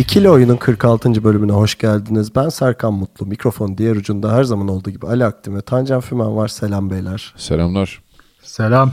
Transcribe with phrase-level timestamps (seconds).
[0.00, 1.24] İkili Oyun'un 46.
[1.24, 2.34] bölümüne hoş geldiniz.
[2.34, 3.26] Ben Serkan Mutlu.
[3.26, 6.48] Mikrofon diğer ucunda her zaman olduğu gibi Ali Aktin ve Tancan Fümen var.
[6.48, 7.34] Selam beyler.
[7.36, 8.02] Selamlar.
[8.42, 8.92] Selam.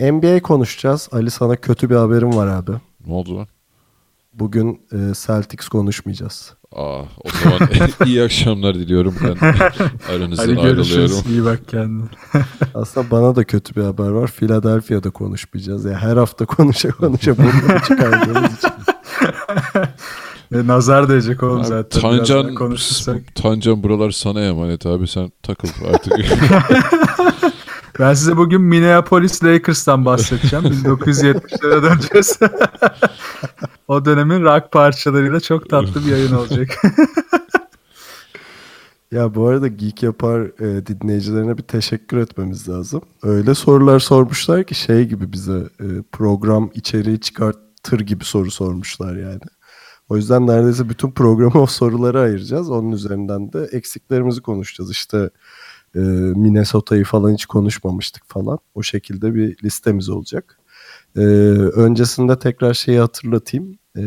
[0.00, 1.08] NBA konuşacağız.
[1.12, 2.72] Ali sana kötü bir haberim var abi.
[3.06, 3.46] Ne oldu lan?
[4.32, 4.96] Bugün e,
[5.26, 6.54] Celtics konuşmayacağız.
[6.72, 7.68] Aa, o zaman
[8.06, 9.36] iyi akşamlar diliyorum ben.
[10.14, 10.96] Aranızdan Hadi görüşürüz.
[10.96, 11.30] ayrılıyorum.
[11.32, 12.08] İyi bak kendine.
[12.74, 14.26] Aslında bana da kötü bir haber var.
[14.30, 15.84] Philadelphia'da konuşmayacağız.
[15.84, 18.70] Ya her hafta konuşa konuşa bunu çıkardığımız için.
[20.54, 22.00] E, nazar değecek oğlum Abi, zaten.
[22.00, 23.34] Tancan, konuşursak.
[23.34, 26.12] Tancan buralar sana emanet abi sen takıl artık.
[27.98, 30.64] Ben size bugün Minneapolis Lakers'tan bahsedeceğim.
[30.64, 32.38] 1970'lere döneceğiz.
[33.88, 36.82] o dönemin rock parçalarıyla çok tatlı bir yayın olacak.
[39.12, 43.02] Ya bu arada Geek Yapar e, dinleyicilerine bir teşekkür etmemiz lazım.
[43.22, 47.20] Öyle sorular sormuşlar ki şey gibi bize e, program içeriği
[47.84, 49.40] çıkartır gibi soru sormuşlar yani.
[50.08, 52.70] O yüzden neredeyse bütün programı o sorulara ayıracağız.
[52.70, 54.90] Onun üzerinden de eksiklerimizi konuşacağız.
[54.90, 55.30] İşte
[55.94, 56.00] e,
[56.36, 58.58] Minnesota'yı falan hiç konuşmamıştık falan.
[58.74, 60.58] O şekilde bir listemiz olacak.
[61.16, 61.20] E,
[61.76, 63.78] öncesinde tekrar şeyi hatırlatayım.
[63.96, 64.02] E,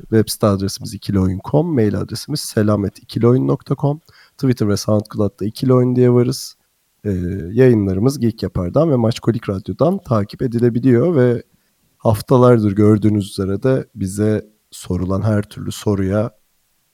[0.00, 4.00] web site adresimiz ikilioyun.com, mail adresimiz selamet.ikiloyun.com.
[4.38, 6.56] Twitter ve SoundCloud'da ikili oyun diye varız.
[7.04, 7.10] Ee,
[7.52, 11.42] yayınlarımız Geek Yapar'dan ve Maçkolik Radyo'dan takip edilebiliyor ve
[12.02, 16.30] haftalardır gördüğünüz üzere de bize sorulan her türlü soruya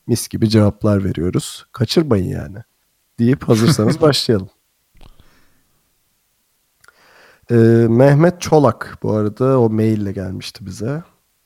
[0.06, 1.66] mis gibi cevaplar veriyoruz.
[1.72, 2.58] Kaçırmayın yani.
[3.18, 4.48] Deyip hazırsanız başlayalım.
[7.50, 7.54] Ee,
[7.88, 11.02] Mehmet Çolak bu arada o maille gelmişti bize.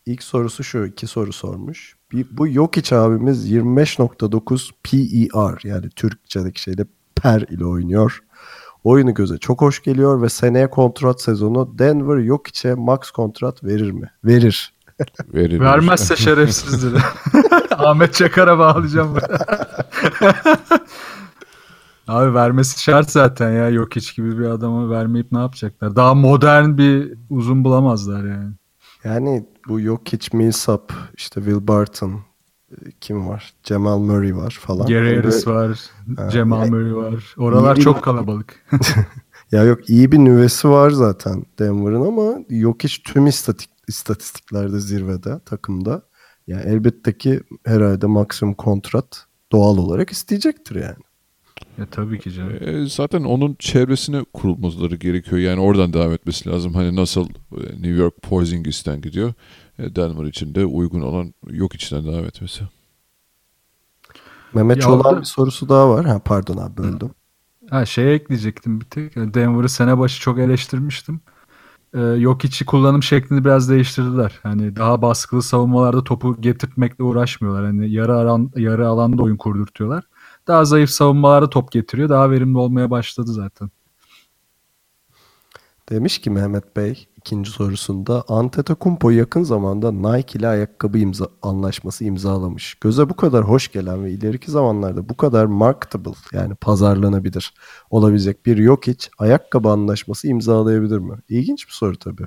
[0.07, 1.97] İlk sorusu şu, iki soru sormuş.
[2.13, 8.23] Bir, bu Jokic abimiz 25.9 PER yani Türkçedeki şeyde per ile oynuyor.
[8.85, 14.11] Oyunu göze çok hoş geliyor ve seneye kontrat sezonu Denver Jokic'e max kontrat verir mi?
[14.25, 14.75] Verir.
[15.35, 15.61] Verir.
[15.61, 17.03] Vermezse şerefsizdir.
[17.71, 19.17] Ahmet Çakar'a bağlayacağım.
[22.09, 23.69] Abi vermesi şart zaten ya.
[23.69, 25.97] Yok hiç gibi bir adama vermeyip ne yapacaklar?
[25.97, 28.55] Daha modern bir uzun bulamazlar yani.
[29.05, 32.21] Yani bu Jokic, Millsap, işte Will Barton,
[33.01, 33.55] kim var?
[33.63, 34.87] Cemal Murray var falan.
[34.87, 35.81] Gary Harris Böyle- var.
[36.31, 37.35] Cemal Murray var.
[37.39, 38.67] Oralar İyi çok kalabalık.
[39.53, 46.03] Ya yok iyi bir nüvesi var zaten Denver'ın ama Jokic tüm istatik, istatistiklerde zirvede takımda.
[46.47, 50.97] Yani elbette ki herhalde maksimum kontrat doğal olarak isteyecektir yani.
[51.79, 52.53] Ya tabii ki canım.
[52.61, 55.39] E, zaten onun çevresine kurulmaları gerekiyor.
[55.39, 56.75] Yani oradan devam etmesi lazım.
[56.75, 59.33] Hani nasıl e, New York Porzingis'ten gidiyor.
[59.79, 62.65] e, Denver için de uygun olan yok içten devam etmesi.
[64.55, 66.05] Mehmet orada- bir sorusu daha var.
[66.07, 67.11] Ha pardon abi böldüm.
[67.71, 69.17] Ha şeye ekleyecektim bir tek.
[69.17, 71.21] Denver'ı sene başı çok eleştirmiştim.
[71.95, 74.39] Ee, yok içi kullanım şeklini biraz değiştirdiler.
[74.43, 77.65] Hani daha baskılı savunmalarda topu getirtmekle uğraşmıyorlar.
[77.65, 80.05] Hani yarı alan yarı alanda oyun kurdurtuyorlar.
[80.47, 82.09] Daha zayıf savunmalarda top getiriyor.
[82.09, 83.71] Daha verimli olmaya başladı zaten.
[85.91, 92.75] Demiş ki Mehmet Bey ikinci sorusunda Antetokounmpo yakın zamanda Nike ile ayakkabı imza anlaşması imzalamış.
[92.75, 97.55] Göze bu kadar hoş gelen ve ileriki zamanlarda bu kadar marketable yani pazarlanabilir
[97.91, 101.19] olabilecek bir Jokic ayakkabı anlaşması imzalayabilir mi?
[101.29, 102.27] İlginç bir soru tabii.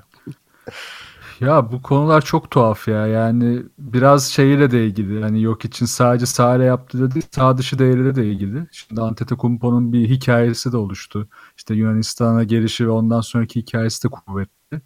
[1.40, 3.06] Ya bu konular çok tuhaf ya.
[3.06, 5.22] Yani biraz şeyle de ilgili.
[5.22, 8.66] Hani yok için sadece sahile yaptığı değil, sağ dışı değeriyle de ilgili.
[8.72, 11.28] Şimdi Antetokounmpo'nun bir hikayesi de oluştu.
[11.56, 14.80] İşte Yunanistan'a gelişi ve ondan sonraki hikayesi de kuvvetli.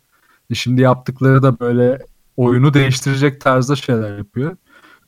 [0.50, 1.98] E şimdi yaptıkları da böyle
[2.36, 4.56] oyunu değiştirecek tarzda şeyler yapıyor.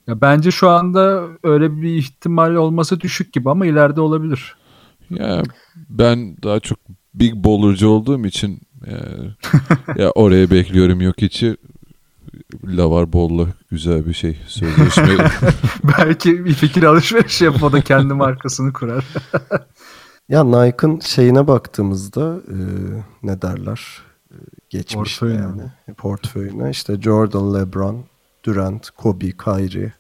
[0.07, 4.57] Ya bence şu anda öyle bir ihtimal olması düşük gibi ama ileride olabilir.
[5.11, 5.43] Ya
[5.89, 6.79] ben daha çok
[7.15, 8.95] big baller'cı olduğum için e,
[10.03, 11.57] ya oraya bekliyorum yok içi.
[12.65, 15.17] Lavar Ball'la güzel bir şey sözleşme.
[15.99, 19.05] Belki bir fikir alışverişi yapıp o da kendi markasını kurar.
[20.29, 22.59] Ya Nike'ın şeyine baktığımızda e,
[23.23, 24.03] ne derler?
[24.31, 24.37] E,
[24.71, 25.63] geçmiş Portföyüne yani.
[25.97, 28.05] Portföyüne işte Jordan, LeBron,
[28.45, 29.93] Durant, Kobe, Kyrie,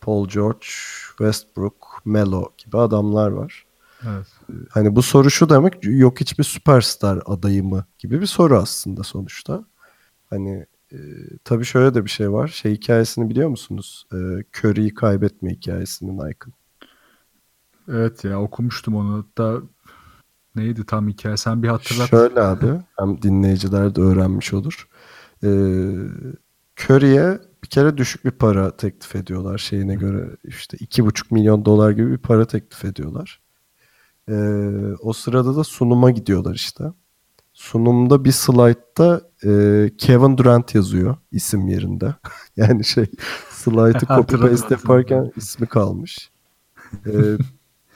[0.00, 0.66] Paul George,
[1.08, 3.64] Westbrook, Melo gibi adamlar var.
[4.08, 4.26] Evet.
[4.70, 9.64] Hani bu soru şu demek yok hiçbir süperstar adayı mı gibi bir soru aslında sonuçta.
[10.30, 10.98] Hani e,
[11.44, 12.48] tabii şöyle de bir şey var.
[12.48, 14.06] Şey hikayesini biliyor musunuz?
[14.12, 14.16] E,
[14.58, 16.52] Curry'i kaybetme hikayesini Nike'ın.
[17.88, 19.16] Evet ya okumuştum onu.
[19.18, 19.62] Hatta
[20.56, 21.36] neydi tam hikaye?
[21.36, 22.08] Sen bir hatırlat.
[22.08, 22.66] Şöyle abi
[22.98, 24.88] hem dinleyiciler de öğrenmiş olur.
[25.44, 25.48] Ee,
[26.80, 31.90] Curry'e bir kere düşük bir para teklif ediyorlar şeyine göre işte iki buçuk milyon dolar
[31.90, 33.41] gibi bir para teklif ediyorlar.
[34.28, 34.34] Ee,
[35.02, 36.84] o sırada da sunuma gidiyorlar işte.
[37.52, 42.14] Sunumda bir slaytta e, Kevin Durant yazıyor isim yerinde.
[42.56, 43.06] yani şey
[43.50, 46.30] slaytı copy paste yaparken ismi kalmış.
[47.06, 47.36] Ee,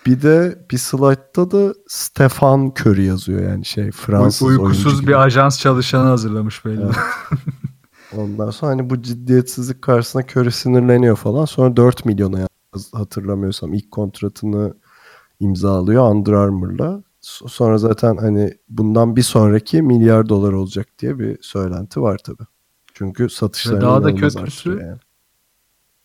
[0.07, 5.11] bir de bir slaytta da Stefan Curry yazıyor yani şey Fransız Uy- oyuncu uykusuz gibi.
[5.11, 6.83] bir ajans çalışanı hazırlamış belli.
[6.83, 6.97] Evet.
[8.17, 11.45] Ondan sonra hani bu ciddiyetsizlik karşısında Curry sinirleniyor falan.
[11.45, 12.49] Sonra 4 milyona
[12.93, 14.75] hatırlamıyorsam ilk kontratını
[15.41, 17.03] imzalıyor Under Armour'la.
[17.23, 22.43] So- Sonra zaten hani bundan bir sonraki milyar dolar olacak diye bir söylenti var tabi.
[22.95, 24.99] Çünkü satışlarını daha da kötüsü- yani.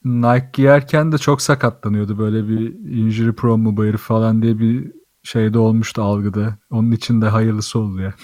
[0.05, 2.17] Nike giyerken de çok sakatlanıyordu.
[2.17, 4.91] Böyle bir injury prone mu bu herif falan diye bir
[5.23, 6.55] şeyde olmuştu algıda.
[6.71, 8.13] Onun için de hayırlısı oldu ya.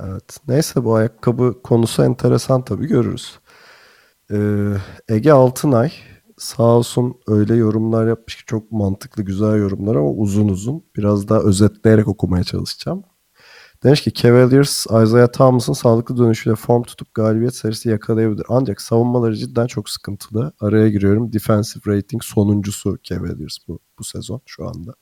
[0.00, 0.38] Evet.
[0.48, 3.38] Neyse bu ayakkabı konusu enteresan tabii görürüz.
[4.30, 4.74] Ee,
[5.08, 5.92] Ege Altınay
[6.38, 10.84] sağ olsun öyle yorumlar yapmış ki çok mantıklı güzel yorumlar ama uzun uzun.
[10.96, 13.04] Biraz daha özetleyerek okumaya çalışacağım.
[13.84, 18.46] Demiş ki Cavaliers Isaiah Thomas'ın sağlıklı dönüşüyle form tutup galibiyet serisi yakalayabilir.
[18.48, 20.52] Ancak savunmaları cidden çok sıkıntılı.
[20.60, 21.32] Araya giriyorum.
[21.32, 24.94] Defensive rating sonuncusu Cavaliers bu, bu sezon şu anda.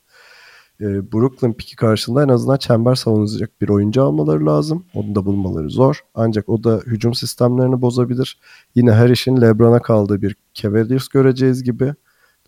[0.82, 4.84] Ee, Brooklyn piki karşısında en azından çember savunacak bir oyuncu almaları lazım.
[4.94, 6.00] Onu da bulmaları zor.
[6.14, 8.38] Ancak o da hücum sistemlerini bozabilir.
[8.75, 11.94] Yine her işin LeBron'a kaldığı bir Cavaliers göreceğiz gibi.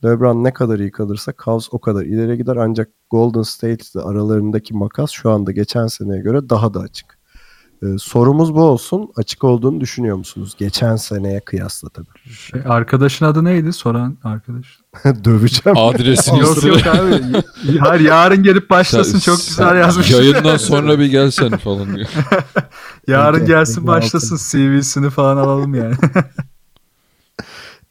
[0.04, 2.56] LeBron ne kadar iyi kalırsa Cavs o kadar ileri gider.
[2.56, 7.13] Ancak Golden State ile aralarındaki makas şu anda geçen seneye göre daha da açık.
[7.84, 9.12] Ee, sorumuz bu olsun.
[9.16, 10.54] Açık olduğunu düşünüyor musunuz?
[10.58, 12.06] Geçen seneye kıyasla tabii.
[12.50, 13.72] Şey, arkadaşın adı neydi?
[13.72, 14.78] Soran arkadaş.
[15.24, 15.78] Döveceğim.
[15.78, 17.42] Adresini yok yok abi.
[17.78, 19.18] Hayır yarın gelip başlasın.
[19.18, 20.10] Çok güzel Sen yazmış.
[20.10, 22.08] Yayından sonra bir gelsen falan diyor.
[23.06, 24.36] Yarın Ege- gelsin Ege başlasın.
[24.50, 25.94] CV'sini falan alalım yani.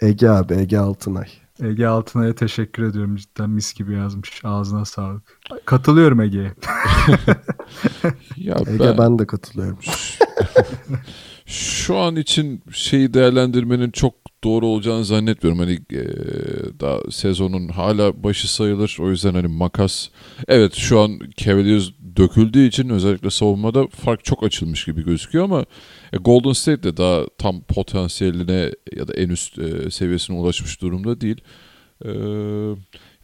[0.02, 1.28] Ege abi Ege Altınay.
[1.64, 3.16] Ege Altınay'a teşekkür ediyorum.
[3.16, 4.42] Cidden mis gibi yazmış.
[4.46, 5.40] Ağzına sağlık.
[5.66, 6.54] Katılıyorum Ege'ye.
[8.38, 9.80] Ya Ege ben, ben de katılıyorum.
[11.46, 15.60] şu an için şeyi değerlendirmenin çok doğru olacağını zannetmiyorum.
[15.60, 16.04] Hani e,
[16.80, 18.98] daha sezonun hala başı sayılır.
[19.00, 20.10] O yüzden hani makas
[20.48, 25.66] evet şu an Cavaliers döküldüğü için özellikle savunmada fark çok açılmış gibi gözüküyor ama
[26.14, 31.22] e, Golden State de daha tam potansiyeline ya da en üst e, seviyesine ulaşmış durumda
[31.22, 31.42] değil.
[32.06, 32.10] E,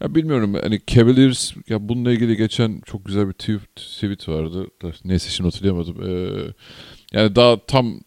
[0.00, 4.66] ya bilmiyorum hani Cavaliers ya bununla ilgili geçen çok güzel bir tweet, tweet vardı.
[5.04, 6.02] Neyse şimdi hatırlayamadım.
[6.02, 6.38] E,
[7.12, 8.00] yani daha tam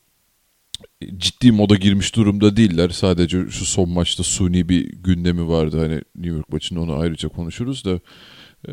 [1.17, 2.89] ciddi moda girmiş durumda değiller.
[2.89, 5.79] Sadece şu son maçta suni bir gündemi vardı.
[5.79, 7.99] Hani New York maçında onu ayrıca konuşuruz da.
[8.67, 8.71] Ee,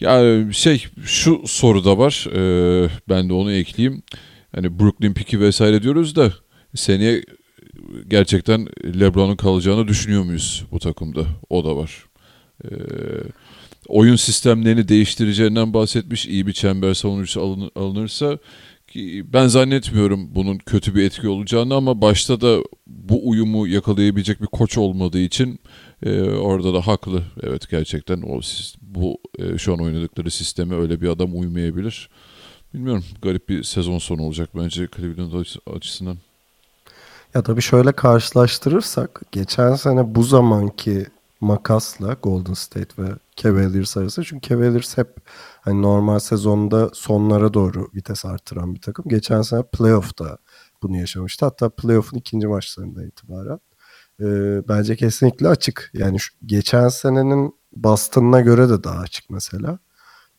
[0.00, 2.26] ya şey şu soru da var.
[2.34, 4.02] Ee, ben de onu ekleyeyim.
[4.54, 6.32] Hani Brooklyn piki vesaire diyoruz da
[6.74, 7.22] seneye
[8.08, 8.68] gerçekten
[9.00, 11.26] LeBron'un kalacağını düşünüyor muyuz bu takımda?
[11.50, 12.04] O da var.
[12.64, 12.68] Ee,
[13.88, 16.26] oyun sistemlerini değiştireceğinden bahsetmiş.
[16.26, 18.38] İyi bir çember savunucusu alın- alınırsa
[18.88, 24.46] ki ben zannetmiyorum bunun kötü bir etki olacağını ama başta da bu uyumu yakalayabilecek bir
[24.46, 25.60] koç olmadığı için
[26.02, 27.22] e, orada da haklı.
[27.42, 28.40] Evet gerçekten o
[28.80, 32.08] bu e, şu an oynadıkları sisteme öyle bir adam uymayabilir.
[32.74, 36.16] Bilmiyorum garip bir sezon sonu olacak bence Cleveland açı- açısından.
[37.34, 41.06] Ya tabii şöyle karşılaştırırsak geçen sene bu zamanki
[41.40, 45.16] makasla Golden State ve Cavaliers arasında çünkü Cavaliers hep
[45.60, 49.04] hani normal sezonda sonlara doğru vites artıran bir takım.
[49.08, 50.38] Geçen sene playoff'ta
[50.82, 51.44] bunu yaşamıştı.
[51.44, 53.60] Hatta playoff'un ikinci maçlarından itibaren.
[54.20, 55.90] Ee, bence kesinlikle açık.
[55.94, 59.78] Yani şu, geçen senenin Boston'ına göre de daha açık mesela.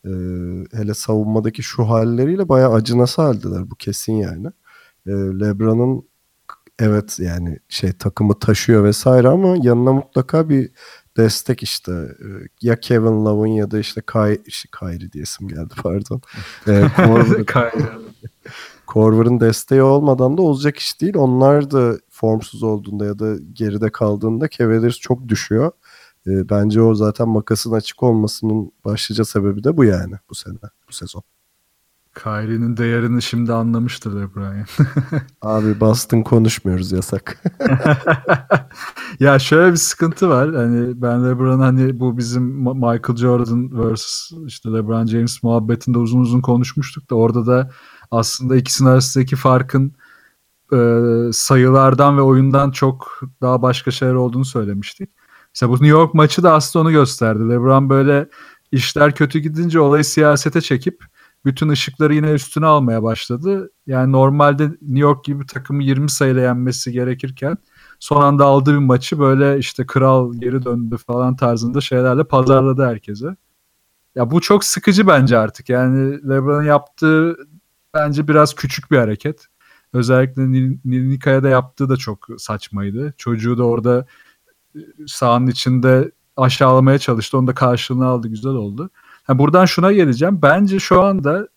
[0.05, 0.09] Ee,
[0.71, 3.71] hele savunmadaki şu halleriyle bayağı acınası haldeler.
[3.71, 4.47] Bu kesin yani.
[5.07, 6.08] Ee, LeBron'un
[6.79, 10.71] evet yani şey takımı taşıyor vesaire ama yanına mutlaka bir
[11.17, 15.73] destek işte Ee, ya Kevin Love'ın ya da işte Kay, işte Kyrie diye isim geldi
[15.83, 16.21] pardon.
[16.67, 16.87] Ee.
[18.87, 21.15] Korver'ın desteği olmadan da olacak iş değil.
[21.15, 25.71] Onlar da formsuz olduğunda ya da geride kaldığında Cavaliers çok düşüyor.
[26.27, 30.57] Ee, bence o zaten makasın açık olmasının başlıca sebebi de bu yani bu sene,
[30.89, 31.23] bu sezon.
[32.15, 34.65] Kyrie'nin değerini şimdi anlamıştır LeBron.
[35.41, 37.43] Abi Boston konuşmuyoruz yasak.
[39.19, 40.55] ya şöyle bir sıkıntı var.
[40.55, 46.41] Hani ben LeBron hani bu bizim Michael Jordan vs işte LeBron James muhabbetinde uzun uzun
[46.41, 47.71] konuşmuştuk da orada da
[48.11, 49.95] aslında ikisinin arasındaki farkın
[50.73, 50.77] e,
[51.33, 55.09] sayılardan ve oyundan çok daha başka şeyler olduğunu söylemiştik.
[55.55, 57.49] Mesela bu New York maçı da aslında onu gösterdi.
[57.49, 58.29] LeBron böyle
[58.71, 61.03] işler kötü gidince olayı siyasete çekip
[61.45, 63.71] bütün ışıkları yine üstüne almaya başladı.
[63.87, 67.57] Yani normalde New York gibi takımı 20 sayıyla yenmesi gerekirken
[67.99, 73.35] son anda aldığı bir maçı böyle işte kral geri döndü falan tarzında şeylerle pazarladı herkese.
[74.15, 75.69] Ya bu çok sıkıcı bence artık.
[75.69, 77.37] Yani LeBron'un yaptığı
[77.93, 79.45] bence biraz küçük bir hareket.
[79.93, 80.43] Özellikle
[80.85, 83.13] Nika'ya da yaptığı da çok saçmaydı.
[83.17, 84.05] Çocuğu da orada
[84.75, 87.37] e, sahanın içinde aşağılamaya çalıştı.
[87.37, 88.27] Onu da karşılığını aldı.
[88.27, 88.89] Güzel oldu.
[89.29, 90.39] Yani buradan şuna geleceğim.
[90.41, 91.47] Bence şu anda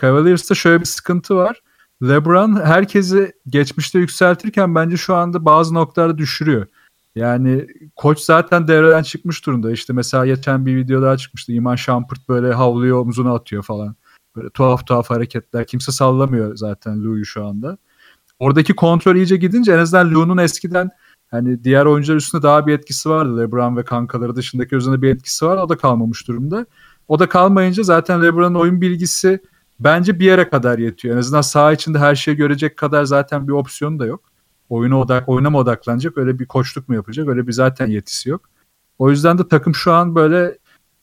[0.00, 1.62] Cavaliers'ta şöyle bir sıkıntı var.
[2.02, 6.66] LeBron herkesi geçmişte yükseltirken bence şu anda bazı noktalarda düşürüyor.
[7.14, 9.70] Yani koç zaten devreden çıkmış durumda.
[9.72, 11.52] İşte mesela geçen bir video daha çıkmıştı.
[11.52, 13.96] İman Şampırt böyle havluyu omzuna atıyor falan.
[14.36, 15.66] Böyle tuhaf tuhaf hareketler.
[15.66, 17.78] Kimse sallamıyor zaten Lou'yu şu anda.
[18.38, 20.90] Oradaki kontrol iyice gidince en azından Lou'nun eskiden
[21.30, 23.38] hani diğer oyuncular üstünde daha bir etkisi vardı.
[23.38, 25.56] LeBron ve kankaları dışındaki üzerinde bir etkisi var.
[25.56, 26.66] O da kalmamış durumda.
[27.08, 29.40] O da kalmayınca zaten LeBron'un oyun bilgisi
[29.80, 31.14] bence bir yere kadar yetiyor.
[31.14, 34.20] En azından saha içinde her şeyi görecek kadar zaten bir opsiyonu da yok.
[34.68, 36.18] Oyuna odak, oyuna mı odaklanacak?
[36.18, 37.28] Öyle bir koçluk mu yapacak?
[37.28, 38.48] Öyle bir zaten yetisi yok.
[38.98, 40.58] O yüzden de takım şu an böyle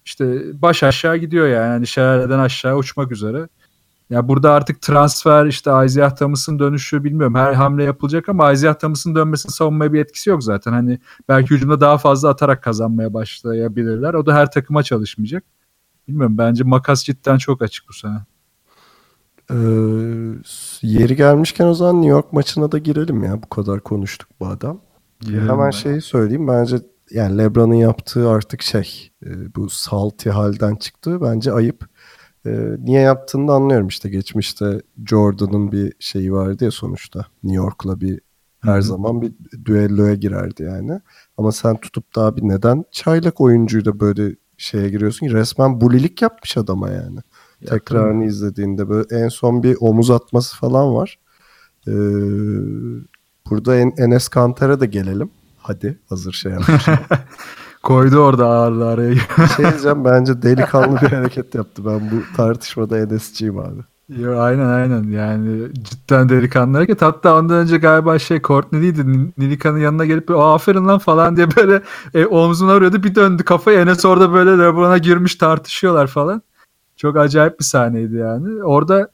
[0.05, 1.67] işte baş aşağı gidiyor yani.
[1.67, 3.47] yani şelaleden aşağı uçmak üzere.
[4.09, 7.35] Ya burada artık transfer işte Isaiah Thomas'ın dönüşü bilmiyorum.
[7.35, 10.71] Her hamle yapılacak ama Isaiah Thomas'ın dönmesinin savunmaya bir etkisi yok zaten.
[10.71, 14.13] Hani belki hücumda daha fazla atarak kazanmaya başlayabilirler.
[14.13, 15.43] O da her takıma çalışmayacak.
[16.09, 18.17] Bilmiyorum bence makas cidden çok açık bu sene.
[19.51, 19.55] Ee,
[20.81, 23.43] yeri gelmişken o zaman New York maçına da girelim ya.
[23.43, 24.81] Bu kadar konuştuk bu adam.
[25.21, 25.69] Girelim Hemen ben.
[25.69, 26.47] şeyi söyleyeyim.
[26.47, 26.77] Bence
[27.11, 31.21] yani LeBron'un yaptığı artık şey e, bu salty halden çıktı.
[31.21, 31.85] Bence ayıp.
[32.45, 32.49] E,
[32.79, 34.09] niye yaptığını da anlıyorum işte.
[34.09, 37.25] Geçmişte Jordan'ın bir şeyi vardı ya sonuçta.
[37.43, 38.19] New York'la bir
[38.59, 38.83] her Hı-hı.
[38.83, 39.33] zaman bir
[39.65, 41.01] düelloya girerdi yani.
[41.37, 46.21] Ama sen tutup da bir neden çaylak oyuncuyu da böyle şeye giriyorsun ki resmen bulilik
[46.21, 47.19] yapmış adama yani.
[47.61, 51.19] Ya, Tekrarını izlediğinde böyle en son bir omuz atması falan var.
[51.87, 51.91] Ee,
[53.49, 55.31] burada en, Enes Kanter'e de gelelim.
[55.57, 56.85] Hadi hazır şey yapmış.
[57.83, 59.15] Koydu orada ağırlı araya.
[59.55, 61.85] şey diyeceğim bence delikanlı bir hareket yaptı.
[61.85, 63.81] Ben bu tartışmada Enes'ciyim abi.
[64.09, 67.01] Yo, aynen aynen yani cidden delikanlı hareket.
[67.01, 71.81] Hatta ondan önce galiba şey Courtney'di Nilika'nın yanına gelip aferin lan falan diye böyle
[72.13, 73.03] e, omzuna arıyordu.
[73.03, 76.41] Bir döndü kafayı Enes orada böyle LeBron'a girmiş tartışıyorlar falan.
[76.97, 78.63] Çok acayip bir sahneydi yani.
[78.63, 79.09] Orada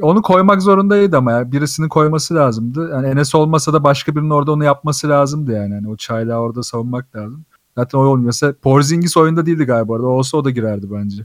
[0.00, 1.52] onu koymak zorundaydı ama ya.
[1.52, 2.90] Birisinin koyması lazımdı.
[2.92, 5.74] Yani Enes olmasa da başka birinin orada onu yapması lazımdı yani.
[5.74, 7.44] yani o çaylağı orada savunmak lazım.
[7.78, 10.06] Zaten o olmuyorsa Porzingis oyunda değildi galiba orada.
[10.06, 11.24] O olsa o da girerdi bence.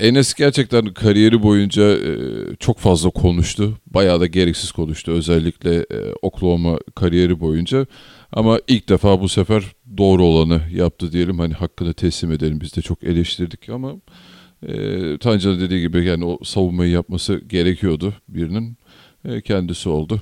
[0.00, 2.16] Enes gerçekten kariyeri boyunca e,
[2.58, 3.78] çok fazla konuştu.
[3.86, 5.12] Bayağı da gereksiz konuştu.
[5.12, 7.86] Özellikle e, Oklahoma kariyeri boyunca.
[8.32, 9.64] Ama ilk defa bu sefer
[9.98, 11.38] doğru olanı yaptı diyelim.
[11.38, 12.60] Hani hakkını teslim edelim.
[12.60, 13.92] Biz de çok eleştirdik ama
[14.68, 18.76] e, Tancan'ın dediği gibi yani o savunmayı yapması gerekiyordu birinin.
[19.24, 20.20] E, kendisi oldu.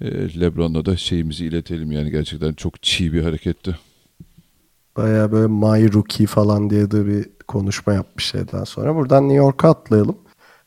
[0.00, 3.76] E, Lebron'la da şeyimizi iletelim yani gerçekten çok çiğ bir hareketti.
[4.96, 8.94] Baya böyle my rookie falan diye de bir konuşma yapmış şeyden sonra.
[8.94, 10.18] Buradan New York'a atlayalım.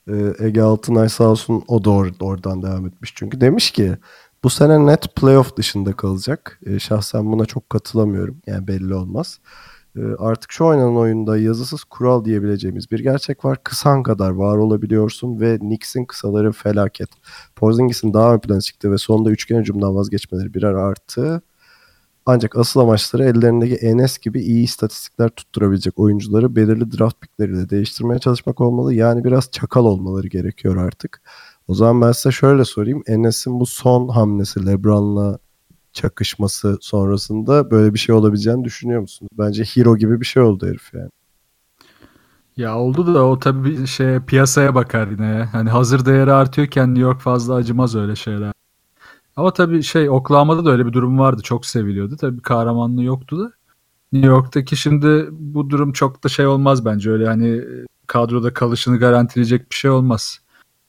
[0.07, 3.13] Ee, Ege Altınay sağ olsun o da or- oradan devam etmiş.
[3.15, 3.97] Çünkü demiş ki
[4.43, 6.59] bu sene net playoff dışında kalacak.
[6.65, 8.37] Ee, şahsen buna çok katılamıyorum.
[8.47, 9.39] Yani belli olmaz.
[9.97, 13.63] Ee, artık şu oynanan oyunda yazısız kural diyebileceğimiz bir gerçek var.
[13.63, 17.09] Kısan kadar var olabiliyorsun ve Knicks'in kısaları felaket.
[17.55, 21.41] Porzingis'in daha ön plana çıktı ve sonunda üçgen hücumdan vazgeçmeleri birer artı.
[22.25, 28.61] Ancak asıl amaçları ellerindeki Enes gibi iyi istatistikler tutturabilecek oyuncuları belirli draft pickleriyle değiştirmeye çalışmak
[28.61, 28.93] olmalı.
[28.93, 31.21] Yani biraz çakal olmaları gerekiyor artık.
[31.67, 33.03] O zaman ben size şöyle sorayım.
[33.07, 35.39] Enes'in bu son hamlesi LeBron'la
[35.93, 39.29] çakışması sonrasında böyle bir şey olabileceğini düşünüyor musunuz?
[39.37, 41.09] Bence hero gibi bir şey oldu herif yani.
[42.57, 45.49] Ya oldu da o tabii şey piyasaya bakar yine.
[45.51, 48.53] Hani hazır değeri artıyorken New York fazla acımaz öyle şeyler.
[49.35, 51.41] Ama tabii şey Oklahoma'da da öyle bir durum vardı.
[51.41, 52.17] Çok seviliyordu.
[52.17, 53.51] Tabii kahramanlığı yoktu da.
[54.13, 57.11] New York'taki şimdi bu durum çok da şey olmaz bence.
[57.11, 57.63] Öyle hani
[58.07, 60.39] kadroda kalışını garantileyecek bir şey olmaz.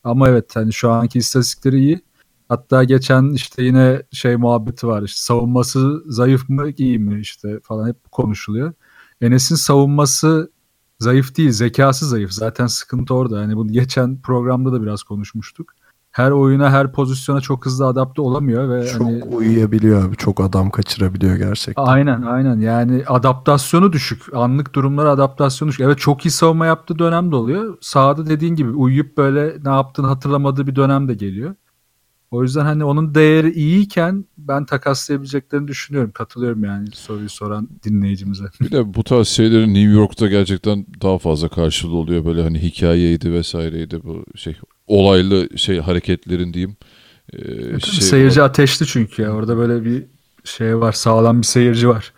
[0.05, 2.01] Ama evet hani şu anki istatistikleri iyi.
[2.49, 5.03] Hatta geçen işte yine şey muhabbeti var.
[5.03, 8.73] İşte savunması zayıf mı iyi mi işte falan hep konuşuluyor.
[9.21, 10.53] Enes'in savunması
[11.01, 12.33] zayıf değil, zekası zayıf.
[12.33, 13.41] Zaten sıkıntı orada.
[13.41, 15.74] Hani bunu geçen programda da biraz konuşmuştuk.
[16.15, 20.17] Her oyuna her pozisyona çok hızlı adapte olamıyor ve Çok hani uyuyabiliyor abi.
[20.17, 21.85] Çok adam kaçırabiliyor gerçekten.
[21.85, 24.35] Aynen aynen yani adaptasyonu düşük.
[24.35, 25.81] Anlık durumlara adaptasyonu düşük.
[25.81, 27.79] Evet çok iyi savunma yaptığı dönem de oluyor.
[27.81, 31.55] Sahada dediğin gibi uyuyup böyle ne yaptığını hatırlamadığı bir dönem de geliyor.
[32.31, 36.11] O yüzden hani onun değeri iyiyken ben takaslayabileceklerini düşünüyorum.
[36.11, 38.45] Katılıyorum yani soruyu soran dinleyicimize.
[38.61, 42.25] Bir de bu tarz şeylerin New York'ta gerçekten daha fazla karşılığı oluyor.
[42.25, 44.57] Böyle hani hikayeydi vesaireydi bu şey
[44.87, 46.77] olaylı şey hareketlerin diyeyim.
[47.33, 49.31] Ee, şey- seyirci ateşli çünkü ya.
[49.31, 50.07] Orada böyle bir
[50.45, 50.93] şey var.
[50.93, 52.13] Sağlam bir seyirci var.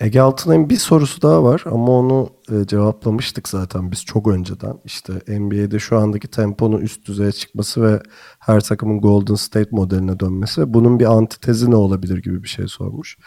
[0.00, 4.74] Ege Altınay'ın bir sorusu daha var ama onu e, cevaplamıştık zaten biz çok önceden.
[4.84, 8.02] İşte NBA'de şu andaki temponun üst düzeye çıkması ve
[8.38, 13.18] her takımın Golden State modeline dönmesi bunun bir antitezi ne olabilir gibi bir şey sormuş.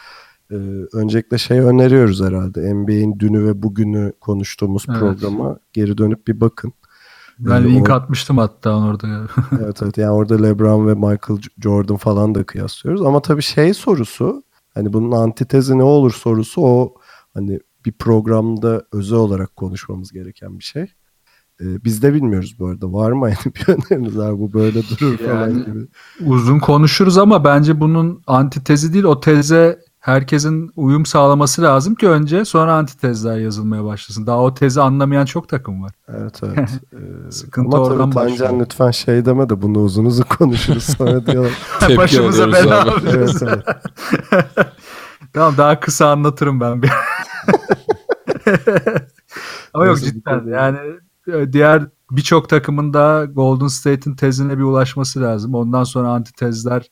[0.51, 0.55] E,
[0.93, 2.73] öncelikle şey öneriyoruz herhalde.
[2.73, 4.99] NBA'in dünü ve bugünü konuştuğumuz Evet.
[4.99, 6.73] programa geri dönüp bir bakın.
[7.39, 9.07] Ben Ee, link o- atmıştım hatta orada.
[9.63, 14.43] evet evet yani orada LeBron ve Michael Jordan falan da kıyaslıyoruz ama tabii şey sorusu
[14.73, 16.93] hani bunun antitezi ne olur sorusu o
[17.33, 20.83] hani bir programda özel olarak konuşmamız gereken bir şey.
[21.61, 22.93] Ee, biz de bilmiyoruz bu arada.
[22.93, 25.87] Var mı yani bir öneriniz abi bu böyle durur falan Yani- gibi.
[26.25, 32.45] Uzun konuşuruz ama bence bunun antitezi değil o teze herkesin uyum sağlaması lazım ki önce
[32.45, 34.27] sonra antitezler yazılmaya başlasın.
[34.27, 35.91] Daha o tezi anlamayan çok takım var.
[36.07, 36.69] Evet evet.
[36.93, 41.25] Ee, Sıkıntı ama oradan tabii Tancan lütfen şey deme de bunu uzun uzun konuşuruz sonra
[41.25, 41.51] diyorlar.
[41.97, 43.43] Başımıza bela alıyoruz.
[43.43, 43.63] evet,
[44.31, 44.47] evet.
[45.33, 46.91] tamam daha kısa anlatırım ben bir.
[49.73, 50.77] Ama yok cidden yani
[51.27, 55.55] e, diğer birçok takımın da Golden State'in tezine bir ulaşması lazım.
[55.55, 56.89] Ondan sonra antitezler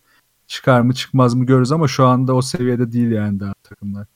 [0.48, 4.08] çıkar mı çıkmaz mı görürüz ama şu anda o seviyede değil yani daha takımlar.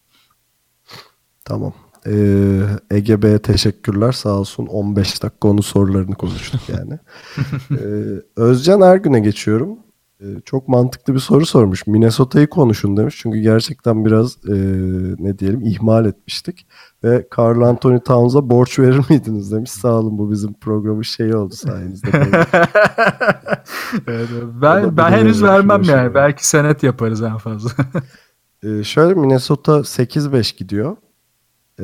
[1.45, 1.73] Tamam.
[2.07, 2.61] Ee,
[2.91, 4.11] Ege Bey'e teşekkürler.
[4.11, 6.99] Sağ olsun 15 dakika onun sorularını konuştuk yani.
[7.81, 9.79] ee, Özcan Ergün'e geçiyorum.
[10.21, 11.87] Ee, çok mantıklı bir soru sormuş.
[11.87, 13.15] Minnesota'yı konuşun demiş.
[13.21, 14.53] Çünkü gerçekten biraz e,
[15.19, 16.67] ne diyelim ihmal etmiştik.
[17.03, 19.71] Ve Carl Anthony Towns'a borç verir miydiniz demiş.
[19.71, 22.07] Sağ olun bu bizim programın şeyi oldu sayenizde.
[24.07, 24.29] Evet,
[24.61, 26.05] ben ben henüz vermem şey yani.
[26.05, 26.13] var.
[26.15, 27.71] Belki senet yaparız en fazla.
[28.63, 30.97] Ee, şöyle Minnesota 8-5 gidiyor.
[31.79, 31.83] Ee,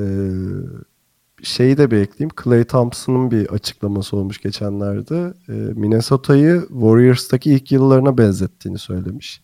[1.43, 2.35] şeyi de bir ekleyeyim.
[2.43, 5.33] Clay Thompson'ın bir açıklaması olmuş geçenlerde.
[5.49, 9.41] Ee, Minnesota'yı Warriors'taki ilk yıllarına benzettiğini söylemiş.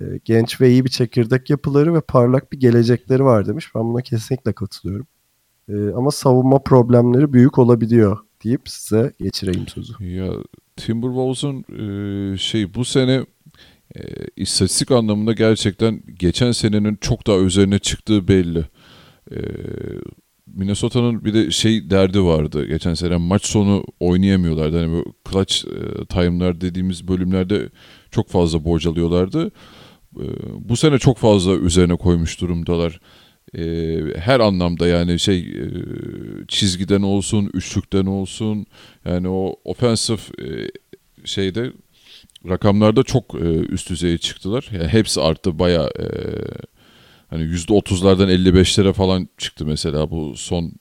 [0.00, 3.74] Ee, genç ve iyi bir çekirdek yapıları ve parlak bir gelecekleri var demiş.
[3.74, 5.06] Ben buna kesinlikle katılıyorum.
[5.68, 10.04] Ee, ama savunma problemleri büyük olabiliyor deyip size geçireyim sözü.
[10.04, 10.32] Ya
[10.76, 13.26] Timberwolves'un e, şey bu sene
[13.96, 14.00] e,
[14.36, 18.64] istatistik anlamında gerçekten geçen senenin çok daha üzerine çıktığı belli.
[19.30, 19.38] E,
[20.54, 22.66] Minnesota'nın bir de şey derdi vardı.
[22.66, 24.78] Geçen sene maç sonu oynayamıyorlardı.
[24.78, 27.68] Hani bu clutch e, time'lar dediğimiz bölümlerde
[28.10, 29.50] çok fazla borcalıyorlardı.
[30.16, 30.24] E,
[30.58, 33.00] bu sene çok fazla üzerine koymuş durumdalar.
[33.58, 33.64] E,
[34.16, 35.54] her anlamda yani şey
[36.48, 38.66] çizgiden olsun, üçlükten olsun
[39.04, 40.68] yani o offensive e,
[41.24, 41.72] şeyde
[42.48, 43.34] rakamlarda çok
[43.68, 44.68] üst düzeye çıktılar.
[44.72, 46.06] Yani hepsi arttı baya e,
[47.32, 50.72] hani %30'lardan 55'lere falan çıktı mesela bu son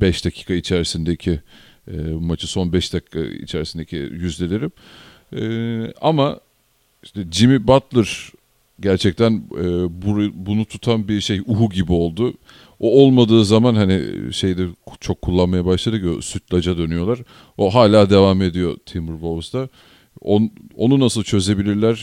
[0.00, 1.40] 5 dakika içerisindeki
[1.88, 4.70] e, maçı son 5 dakika içerisindeki yüzdeleri.
[5.36, 5.44] E,
[6.00, 6.40] ama
[7.02, 8.30] işte Jimmy Butler
[8.80, 9.42] gerçekten
[9.90, 12.34] bu- bunu tutan bir şey uhu gibi oldu.
[12.80, 14.66] O olmadığı zaman hani şeyde
[15.00, 17.18] çok kullanmaya başladı ki sütlaca dönüyorlar.
[17.58, 19.68] O hala devam ediyor Timberwolves'da.
[20.20, 21.94] On, onu nasıl çözebilirler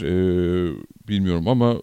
[1.07, 1.81] bilmiyorum ama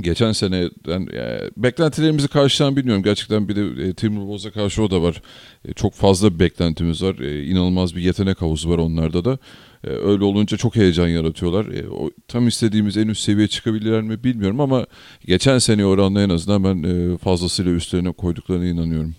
[0.00, 3.02] geçen seneden e, beklentilerimizi karşılayan bilmiyorum.
[3.02, 5.22] Gerçekten bir de e, Timberwolves'a karşı o da var.
[5.64, 7.18] E, çok fazla bir beklentimiz var.
[7.18, 9.38] E, inanılmaz bir yetenek havuzu var onlarda da.
[9.84, 11.66] E, öyle olunca çok heyecan yaratıyorlar.
[11.66, 14.86] E, o, tam istediğimiz en üst seviyeye çıkabilirler mi bilmiyorum ama
[15.26, 19.14] geçen sene oranla en azından ben e, fazlasıyla üstlerine koyduklarına inanıyorum.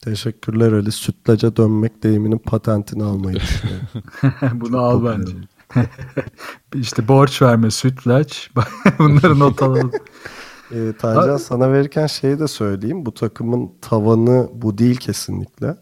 [0.00, 0.92] Teşekkürler Ali.
[0.92, 4.60] Sütlaca dönmek deyiminin patentini almayı düşünüyorum.
[4.60, 5.32] Bunu al bence.
[6.74, 8.50] işte borç verme, sütlaç.
[8.98, 9.90] Bunları not alalım.
[10.72, 13.06] Ee, Tancan sana verirken şeyi de söyleyeyim.
[13.06, 15.76] Bu takımın tavanı bu değil kesinlikle.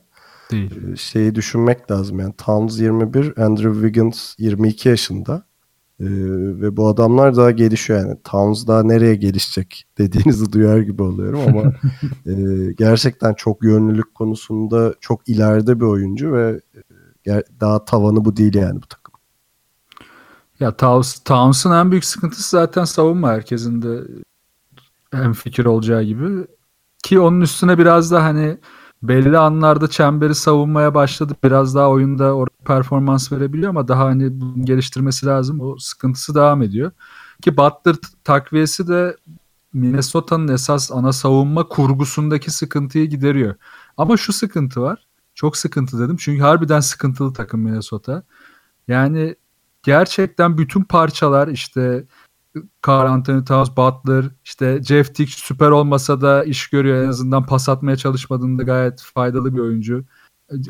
[0.51, 0.93] Değil.
[0.93, 2.21] Ee, şeyi düşünmek lazım.
[2.21, 5.49] Yani Towns 21, Andrew Wiggins 22 yaşında.
[6.01, 6.07] Ee,
[6.61, 8.17] ve bu adamlar daha gelişiyor yani.
[8.25, 11.73] Towns daha nereye gelişecek dediğinizi duyar gibi oluyorum ama
[12.27, 12.33] e,
[12.73, 16.61] gerçekten çok yönlülük konusunda çok ileride bir oyuncu ve
[17.27, 19.08] e, daha tavanı bu değil yani bu takım.
[20.61, 24.01] Ya Towns, Towns'ın en büyük sıkıntısı zaten savunma herkesin de
[25.13, 26.47] en fikir olacağı gibi.
[27.05, 28.59] Ki onun üstüne biraz da hani
[29.03, 31.37] belli anlarda çemberi savunmaya başladı.
[31.45, 35.61] Biraz daha oyunda orada performans verebiliyor ama daha hani bunu geliştirmesi lazım.
[35.61, 36.91] O sıkıntısı devam ediyor.
[37.43, 39.17] Ki Butler takviyesi de
[39.73, 43.55] Minnesota'nın esas ana savunma kurgusundaki sıkıntıyı gideriyor.
[43.97, 45.07] Ama şu sıkıntı var.
[45.35, 46.17] Çok sıkıntı dedim.
[46.17, 48.23] Çünkü harbiden sıkıntılı takım Minnesota.
[48.89, 49.37] Yani
[49.83, 52.05] gerçekten bütün parçalar işte
[52.89, 57.05] Carl Anthony Towns, Butler, işte Jeff Tick süper olmasa da iş görüyor.
[57.05, 60.05] En azından pas atmaya çalışmadığında gayet faydalı bir oyuncu.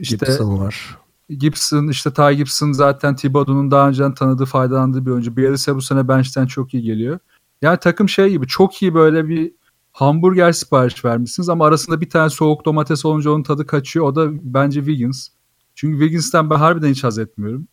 [0.00, 0.98] İşte, Gibson var.
[1.28, 5.36] Gibson, işte Ty Gibson zaten Thibodeau'nun daha önceden tanıdığı, faydalandığı bir oyuncu.
[5.36, 7.18] Bielsa bu sene bench'ten çok iyi geliyor.
[7.62, 9.52] Yani takım şey gibi çok iyi böyle bir
[9.92, 14.06] hamburger sipariş vermişsiniz ama arasında bir tane soğuk domates olunca onun tadı kaçıyor.
[14.06, 15.28] O da bence Wiggins.
[15.74, 17.68] Çünkü Wiggins'ten ben harbiden hiç haz etmiyorum.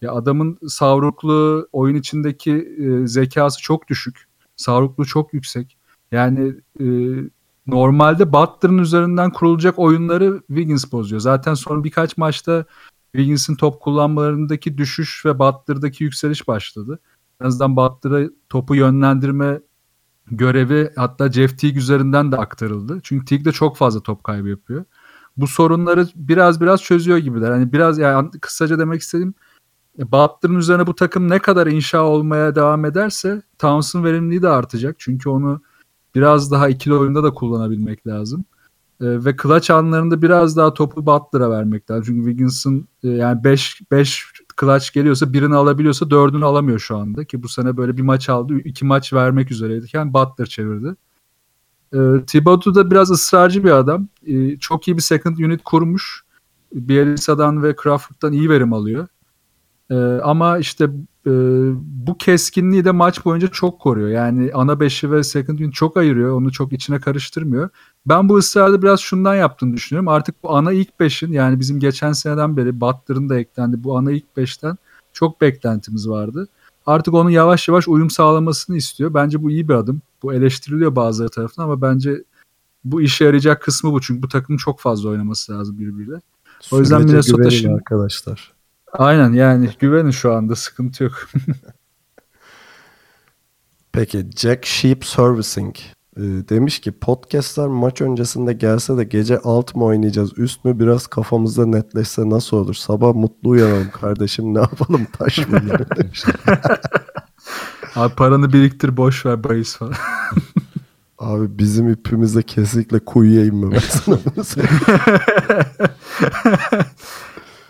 [0.00, 4.28] Ya adamın savruklu oyun içindeki e, zekası çok düşük.
[4.56, 5.78] Savruklu çok yüksek.
[6.12, 6.86] Yani e,
[7.66, 11.20] normalde Butler'ın üzerinden kurulacak oyunları Wiggins bozuyor.
[11.20, 12.64] Zaten son birkaç maçta
[13.12, 16.98] Wiggins'in top kullanmalarındaki düşüş ve Butler'daki yükseliş başladı.
[17.40, 19.60] En azından Butler'a topu yönlendirme
[20.30, 23.00] görevi hatta Jeff Teague üzerinden de aktarıldı.
[23.02, 24.84] Çünkü Teague de çok fazla top kaybı yapıyor.
[25.36, 27.50] Bu sorunları biraz biraz çözüyor gibiler.
[27.50, 29.34] Hani biraz yani kısaca demek istediğim
[29.98, 34.96] Butler'ın üzerine bu takım ne kadar inşa olmaya devam ederse Towns'ın verimliliği de artacak.
[34.98, 35.60] Çünkü onu
[36.14, 38.44] biraz daha ikili oyunda da kullanabilmek lazım.
[39.00, 42.04] E, ve clutch anlarında biraz daha topu Butler'a vermek lazım.
[42.06, 44.26] Çünkü Wiggins'ın e, yani 5 5
[44.60, 47.24] clutch geliyorsa birini alabiliyorsa dördünü alamıyor şu anda.
[47.24, 48.58] Ki bu sene böyle bir maç aldı.
[48.58, 49.86] iki maç vermek üzereydi.
[49.92, 50.96] Yani Butler çevirdi.
[51.92, 54.08] E, Thibodeau da biraz ısrarcı bir adam.
[54.26, 56.22] E, çok iyi bir second unit kurmuş.
[56.72, 59.08] Bielitsa'dan ve Crawford'dan iyi verim alıyor.
[59.90, 60.84] E, ama işte
[61.26, 61.30] e,
[62.06, 64.08] bu keskinliği de maç boyunca çok koruyor.
[64.08, 66.36] Yani ana beşi ve second unit çok ayırıyor.
[66.36, 67.68] Onu çok içine karıştırmıyor.
[68.06, 70.08] Ben bu ısrarda biraz şundan yaptığını düşünüyorum.
[70.08, 73.84] Artık bu ana ilk beşin yani bizim geçen seneden beri Butler'ın da eklendi.
[73.84, 74.76] Bu ana ilk beşten
[75.12, 76.48] çok beklentimiz vardı.
[76.86, 79.14] Artık onun yavaş yavaş uyum sağlamasını istiyor.
[79.14, 80.02] Bence bu iyi bir adım.
[80.22, 82.24] Bu eleştiriliyor bazıları tarafından ama bence
[82.84, 84.00] bu işe yarayacak kısmı bu.
[84.00, 86.20] Çünkü bu takımın çok fazla oynaması lazım birbiriyle.
[86.72, 87.74] O yüzden Minnesota şimdi...
[87.74, 88.59] arkadaşlar.
[88.92, 91.12] Aynen yani güvenin şu anda sıkıntı yok.
[93.92, 95.76] Peki Jack Sheep Servicing
[96.16, 101.06] e, demiş ki podcastlar maç öncesinde gelse de gece alt mı oynayacağız üst mü biraz
[101.06, 102.74] kafamızda netleşse nasıl olur?
[102.74, 105.60] Sabah mutlu uyanalım kardeşim ne yapalım taş mı
[105.96, 106.24] demiş.
[107.94, 109.94] Abi paranı biriktir boş ver bahis falan.
[111.18, 114.18] Abi bizim ipimizde kesinlikle kuyuya inmemek sana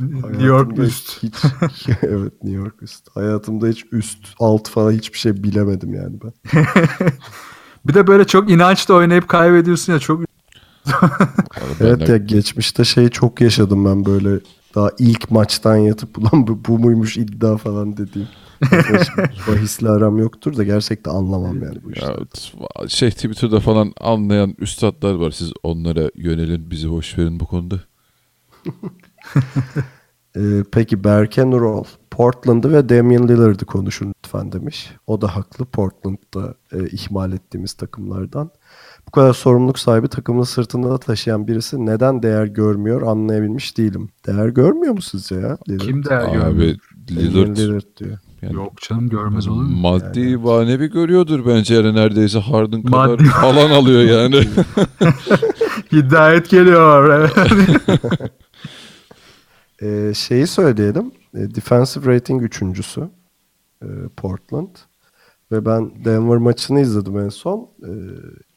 [0.00, 1.22] New York üst.
[1.22, 1.34] Hiç,
[2.02, 3.08] evet New York üst.
[3.14, 6.32] Hayatımda hiç üst, alt falan hiçbir şey bilemedim yani ben.
[7.86, 10.20] bir de böyle çok inançla oynayıp kaybediyorsun ya çok
[11.80, 14.40] evet ya geçmişte şey çok yaşadım ben böyle
[14.74, 18.28] daha ilk maçtan yatıp ulan bu, bu muymuş iddia falan dediğim.
[19.48, 22.10] Bahisle aram yoktur da gerçekten anlamam yani bu işleri.
[22.10, 25.30] Ya, şey Twitter'da falan anlayan üstadlar var.
[25.30, 27.80] Siz onlara yönelin bizi boş verin bu konuda.
[30.36, 30.40] ee,
[30.72, 34.90] peki Berke Nurol, Portland'ı ve Damian Lillard'ı konuşun lütfen demiş.
[35.06, 35.64] O da haklı.
[35.64, 38.50] Portland'da e, ihmal ettiğimiz takımlardan.
[39.06, 44.08] Bu kadar sorumluluk sahibi takımını sırtında da taşıyan birisi neden değer görmüyor anlayabilmiş değilim.
[44.26, 45.58] Değer görmüyor mu sizce ya?
[45.68, 45.80] Lillard?
[45.80, 46.76] Kim değer Abi, görmüyor?
[47.10, 48.18] Lillard, Lillard diyor.
[48.42, 49.76] Yani, Yok canım görmez olur mu?
[49.76, 50.36] Maddi yani.
[50.36, 53.24] manevi görüyordur bence yani neredeyse Harden kadar maddi.
[53.42, 54.36] alan alıyor yani.
[55.92, 57.30] Hidayet geliyor.
[59.82, 61.12] Ee, şeyi söyleyelim.
[61.34, 63.10] E, defensive rating üçüncüsü
[63.82, 64.76] e, Portland.
[65.52, 67.70] Ve ben Denver maçını izledim en son.
[67.82, 67.90] E,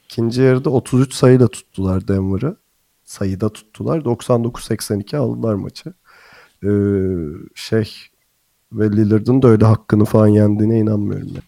[0.03, 2.57] ikinci yarıda 33 sayıyla tuttular Denver'ı.
[3.03, 3.99] Sayıda tuttular.
[3.99, 5.93] 99-82 aldılar maçı.
[6.63, 6.71] E,
[7.55, 7.93] şey
[8.73, 11.27] ve Lillard'ın da öyle hakkını falan yendiğine inanmıyorum.
[11.27, 11.43] Yani.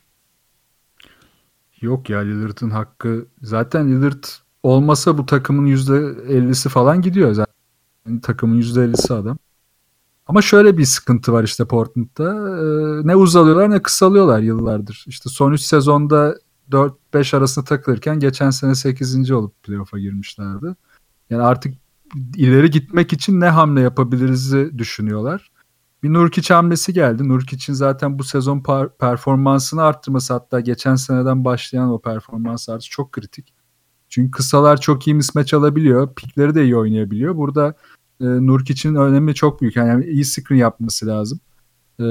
[1.81, 4.23] Yok ya Lillard'ın hakkı zaten Lillard
[4.63, 7.55] olmasa bu takımın %50'si falan gidiyor zaten.
[8.07, 9.37] Yani takımın %50'si adam.
[10.27, 12.29] Ama şöyle bir sıkıntı var işte Portland'da.
[12.31, 15.05] Ee, ne uzalıyorlar ne kısalıyorlar yıllardır.
[15.07, 16.35] İşte son 3 sezonda
[16.71, 19.31] 4-5 arasında takılırken geçen sene 8.
[19.31, 20.75] olup playoff'a girmişlerdi.
[21.29, 21.73] Yani artık
[22.35, 25.51] ileri gitmek için ne hamle yapabiliriz'i düşünüyorlar.
[26.03, 27.29] Bir Nurkic hamlesi geldi.
[27.29, 28.63] Nurkic'in zaten bu sezon
[28.99, 33.53] performansını arttırması hatta geçen seneden başlayan o performans artışı çok kritik.
[34.09, 36.15] Çünkü kısalar çok iyi mismatch alabiliyor.
[36.15, 37.35] Pikleri de iyi oynayabiliyor.
[37.37, 37.75] Burada
[38.21, 39.75] e, Nurkic'in önemi çok büyük.
[39.75, 41.39] Yani iyi screen yapması lazım.
[41.99, 42.05] E,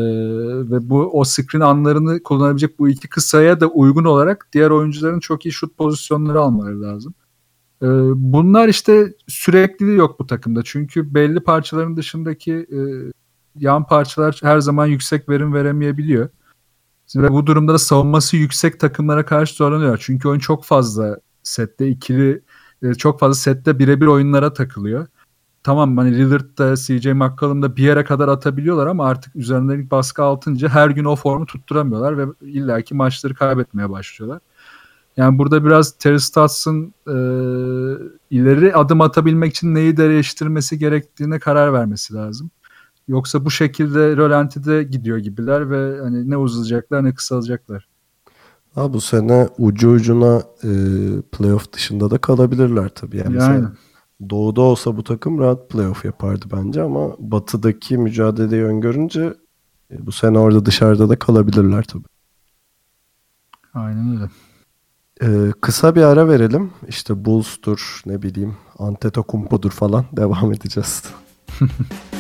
[0.71, 5.47] ve bu o screen anlarını kullanabilecek bu iki kısaya da uygun olarak diğer oyuncuların çok
[5.47, 7.15] iyi şut pozisyonları almaları lazım.
[7.83, 10.63] Ee, bunlar işte sürekliliği yok bu takımda.
[10.65, 12.79] Çünkü belli parçaların dışındaki e,
[13.59, 16.29] yan parçalar her zaman yüksek verim veremeyebiliyor.
[17.17, 19.99] Ve bu durumda da savunması yüksek takımlara karşı zorlanıyor.
[20.03, 22.43] Çünkü oyun çok fazla sette ikili
[22.83, 25.07] e, çok fazla sette birebir oyunlara takılıyor.
[25.65, 30.23] Tamam hani Lillard da CJ McCollum da bir yere kadar atabiliyorlar ama artık üzerlerindeki baskı
[30.23, 34.41] altınca her gün o formu tutturamıyorlar ve illaki maçları kaybetmeye başlıyorlar.
[35.17, 37.17] Yani burada biraz Terry Stotts'ın e,
[38.31, 42.51] ileri adım atabilmek için neyi değiştirmesi gerektiğine karar vermesi lazım.
[43.09, 47.89] Yoksa bu şekilde rölantide gidiyor gibiler ve hani ne uzayacaklar ne kısalacaklar.
[48.75, 50.71] Ha, bu sene ucu ucuna e,
[51.33, 53.17] playoff dışında da kalabilirler tabii.
[53.17, 53.53] Yani, Yani.
[53.53, 53.73] mesela
[54.31, 59.35] Doğu'da olsa bu takım rahat playoff yapardı bence ama batıdaki mücadeleyi öngörünce
[59.91, 62.05] e, bu sene orada dışarıda da kalabilirler tabii.
[63.75, 64.31] Aynen öyle.
[65.23, 66.71] Ee, kısa bir ara verelim.
[66.89, 71.03] İşte Bulls'tur, ne bileyim, Antetokounmpo'dur falan devam edeceğiz.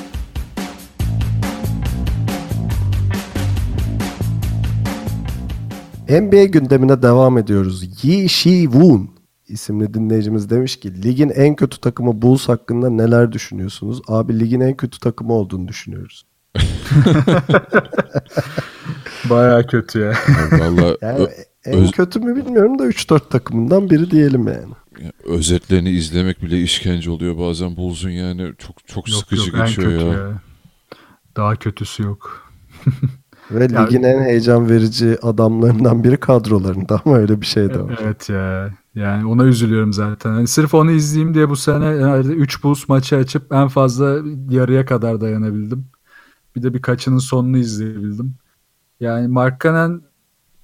[6.08, 8.04] NBA gündemine devam ediyoruz.
[8.04, 9.06] Yi Shi-woon
[9.48, 14.02] isimli dinleyicimiz demiş ki ligin en kötü takımı Bulls hakkında neler düşünüyorsunuz?
[14.08, 16.26] Abi ligin en kötü takımı olduğunu düşünüyoruz.
[19.30, 20.12] Baya kötü ya.
[20.52, 21.28] Valla Yani
[21.64, 24.72] en öz- kötü mü bilmiyorum da 3-4 takımından biri diyelim yani.
[25.24, 29.90] özetlerini izlemek bile işkence oluyor bazen Bulls'un yani çok çok Yok sıkıcı yok en geçiyor
[29.90, 30.12] kötü ya.
[30.12, 30.40] ya.
[31.36, 32.52] Daha kötüsü yok.
[33.50, 37.98] Ve Ya- ligin en heyecan verici adamlarından biri kadrolarında ama öyle bir şey de var.
[38.04, 38.70] Evet ya.
[38.94, 40.30] Yani ona üzülüyorum zaten.
[40.30, 44.18] Hani sırf onu izleyeyim diye bu sene herhalde 3 Bulls maçı açıp en fazla
[44.50, 45.86] yarıya kadar dayanabildim.
[46.56, 48.34] Bir de birkaçının sonunu izleyebildim.
[49.00, 50.02] Yani Mark Cannon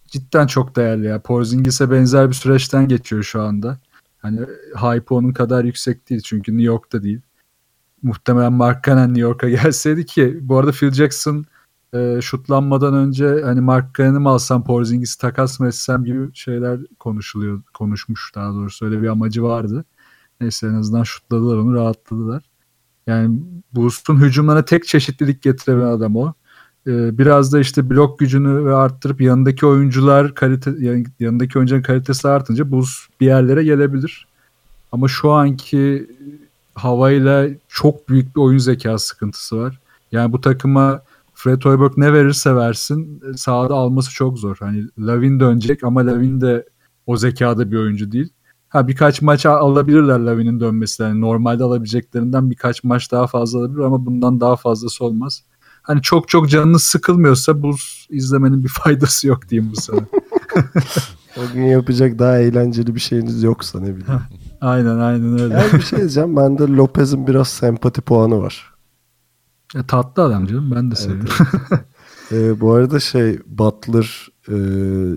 [0.06, 1.22] cidden çok değerli ya.
[1.22, 3.78] Porzingis'e benzer bir süreçten geçiyor şu anda.
[4.18, 4.40] Hani
[4.74, 7.20] hype onun kadar yüksek değil çünkü New York'ta değil.
[8.02, 11.44] Muhtemelen Mark Cannon New York'a gelseydi ki bu arada Phil Jackson
[11.94, 17.62] e, şutlanmadan önce hani Mark Cannon'ı mı alsam Porzingis'i takas mı etsem gibi şeyler konuşuluyor.
[17.74, 19.85] Konuşmuş daha doğrusu öyle bir amacı vardı.
[20.40, 22.42] Neyse en azından şutladılar onu rahatladılar.
[23.07, 23.40] Yani
[23.72, 26.33] Bulls'un hücumlarına tek çeşitlilik getiren adam o.
[26.87, 32.29] Ee, biraz da işte blok gücünü ve arttırıp yanındaki oyuncular kalite yan- yanındaki oyuncuların kalitesi
[32.29, 34.26] artınca Bulls bir yerlere gelebilir.
[34.92, 36.11] Ama şu anki
[36.74, 39.81] havayla çok büyük bir oyun zekası sıkıntısı var.
[40.12, 41.03] Yani bu takıma
[41.42, 44.57] Fred Hoiberg ne verirse versin e, sahada alması çok zor.
[44.61, 46.66] Hani Lavin dönecek ama Lavin de
[47.07, 48.33] o zekada bir oyuncu değil.
[48.68, 51.03] Ha birkaç maç al- alabilirler Lavin'in dönmesi.
[51.03, 55.42] Yani normalde alabileceklerinden birkaç maç daha fazla alabilir ama bundan daha fazlası olmaz.
[55.83, 60.00] Hani çok çok canınız sıkılmıyorsa Bulls izlemenin bir faydası yok diyeyim bu sene.
[61.37, 64.20] O gün yapacak daha eğlenceli bir şeyiniz yoksa ne bileyim.
[64.61, 65.55] aynen aynen öyle.
[65.55, 66.37] Yani bir şey diyeceğim.
[66.37, 68.69] Bende Lopez'in biraz sempati puanı var.
[69.76, 71.46] E, tatlı adam canım ben de seviyorum.
[72.33, 74.56] Ee, bu arada şey Butler e,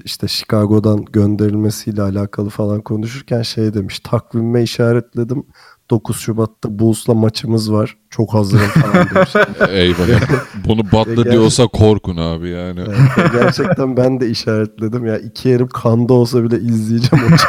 [0.05, 3.99] işte Chicago'dan gönderilmesiyle alakalı falan konuşurken şey demiş.
[3.99, 5.43] Takvime işaretledim.
[5.89, 7.97] 9 Şubat'ta Bulls'la maçımız var.
[8.09, 9.33] Çok hazırım falan demiş.
[9.69, 10.21] Eyvallah.
[10.65, 10.83] Bunu
[11.23, 12.79] Gel- diyorsa korkun abi yani.
[12.79, 15.05] Evet, gerçekten ben de işaretledim.
[15.05, 17.45] Ya iki yerim kanda olsa bile izleyeceğim o maçı.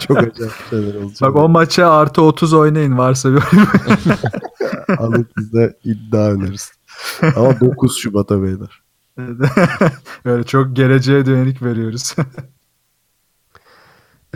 [0.06, 1.20] Çok acayip şeyler olacak.
[1.22, 3.42] Bak o maça artı 30 oynayın varsa bir
[4.98, 6.72] Alıp biz de iddia öneririz.
[7.36, 8.82] Ama 9 Şubat'a beyler.
[10.24, 12.14] Öyle çok geleceğe dönük veriyoruz.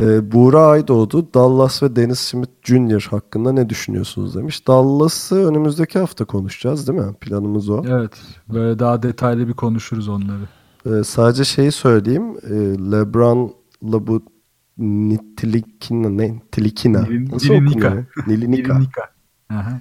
[0.01, 3.07] Ee, Buğra Aydoğdu, Dallas ve Dennis Smith Jr.
[3.11, 4.69] hakkında ne düşünüyorsunuz demiş.
[4.69, 7.15] Dallas'ı önümüzdeki hafta konuşacağız değil mi?
[7.21, 7.83] Planımız o.
[7.89, 8.13] evet.
[8.53, 10.43] Böyle daha detaylı bir konuşuruz onları.
[10.87, 12.37] Ee, sadece şeyi söyleyeyim.
[12.43, 12.55] Ee,
[12.93, 14.23] LeBron'la bu
[14.79, 16.43] Nitilikina ne?
[16.53, 16.99] Tilikina.
[17.33, 17.89] Nasıl Nilinika.
[17.89, 18.05] okunuyor?
[18.27, 18.79] Nilinika.
[18.79, 19.03] Nika.
[19.51, 19.81] Aha.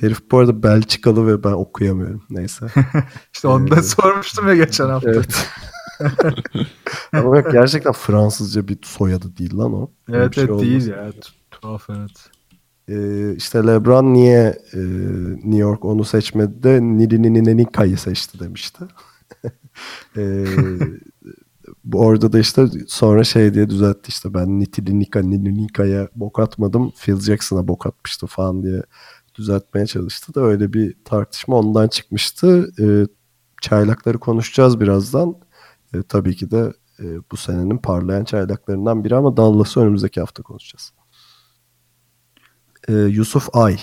[0.00, 2.22] Herif bu arada Belçikalı ve ben okuyamıyorum.
[2.30, 2.66] Neyse.
[3.34, 5.10] İşte onu da sormuştum ya geçen hafta.
[5.10, 5.48] evet.
[7.12, 9.90] Ama yok gerçekten Fransızca bir soyadı değil lan o.
[10.08, 11.10] Öyle Evet bir şey evet değil ya.
[11.10, 12.30] Tu- Tuhaf evet.
[12.88, 14.78] Ee, işte LeBron niye e,
[15.34, 18.84] New York onu seçmedi de Nilinika'yı seçti demişti.
[20.16, 20.44] ee,
[21.84, 27.20] bu orada da işte sonra şey diye düzeltti işte ben Nitilinika Nilinika'ya bok atmadım Phil
[27.20, 28.82] Jackson'a bok atmıştı falan diye
[29.34, 32.72] düzeltmeye çalıştı da öyle bir tartışma ondan çıkmıştı.
[32.80, 33.06] Ee,
[33.60, 35.36] çaylakları konuşacağız birazdan.
[35.94, 40.92] Ee, tabii ki de e, bu senenin parlayan çaylaklarından biri ama Dallas'ı önümüzdeki hafta konuşacağız.
[42.88, 43.78] Ee, Yusuf Ay.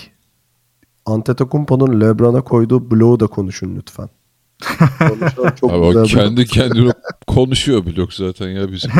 [1.06, 4.08] Antetokounmpo'nun LeBron'a koyduğu bloğu da konuşun lütfen.
[5.60, 6.92] Çok Abi o güzel bir- kendi kendine
[7.26, 8.90] konuşuyor blok zaten ya bizim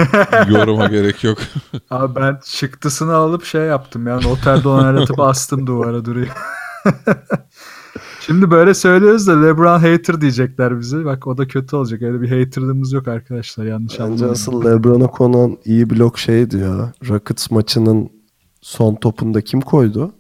[0.49, 1.39] yoruma gerek yok.
[1.91, 6.29] Abi ben çıktısını alıp şey yaptım ya noter onaylatıp astım duvara duruyor.
[8.27, 11.05] Şimdi böyle söylüyoruz da LeBron hater diyecekler bize.
[11.05, 12.03] Bak o da kötü olacak.
[12.03, 13.65] Öyle bir haterlığımız yok arkadaşlar.
[13.65, 14.33] Yanlış Bence anlamayın.
[14.33, 16.93] asıl LeBron'a konan iyi blok şeydi ya.
[17.09, 18.11] Rockets maçının
[18.61, 20.15] son topunda kim koydu?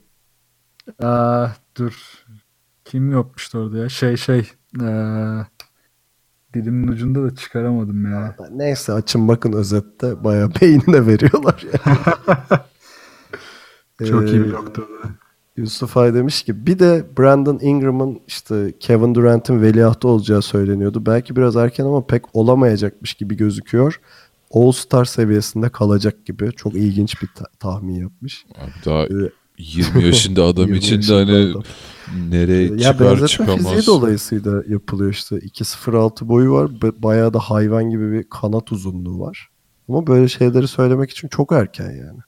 [1.02, 1.46] Aa,
[1.78, 2.24] dur.
[2.84, 3.88] Kim yokmuştu orada ya?
[3.88, 4.50] Şey şey.
[4.82, 5.38] Ee,
[6.54, 8.36] dilimin ucunda da çıkaramadım ya.
[8.50, 11.80] Neyse açın bakın özette bayağı beynine veriyorlar ya.
[14.08, 14.88] Çok iyi bloktu.
[15.56, 21.06] Yusuf Ay demiş ki bir de Brandon Ingram'ın işte Kevin Durant'in veliahtı olacağı söyleniyordu.
[21.06, 24.00] Belki biraz erken ama pek olamayacakmış gibi gözüküyor.
[24.50, 26.52] All-Star seviyesinde kalacak gibi.
[26.56, 28.44] Çok ilginç bir ta- tahmin yapmış.
[28.58, 31.62] Abi daha Ee, 20 yaşında adam 20 için de hani adam.
[32.30, 33.56] nereye Ya çıkar çıkamaz.
[33.58, 35.36] fiziği dolayısıyla yapılıyor işte.
[35.36, 36.66] 2.06 boyu var.
[36.66, 39.48] Ba- Bayağı da hayvan gibi bir kanat uzunluğu var.
[39.88, 42.18] Ama böyle şeyleri söylemek için çok erken yani.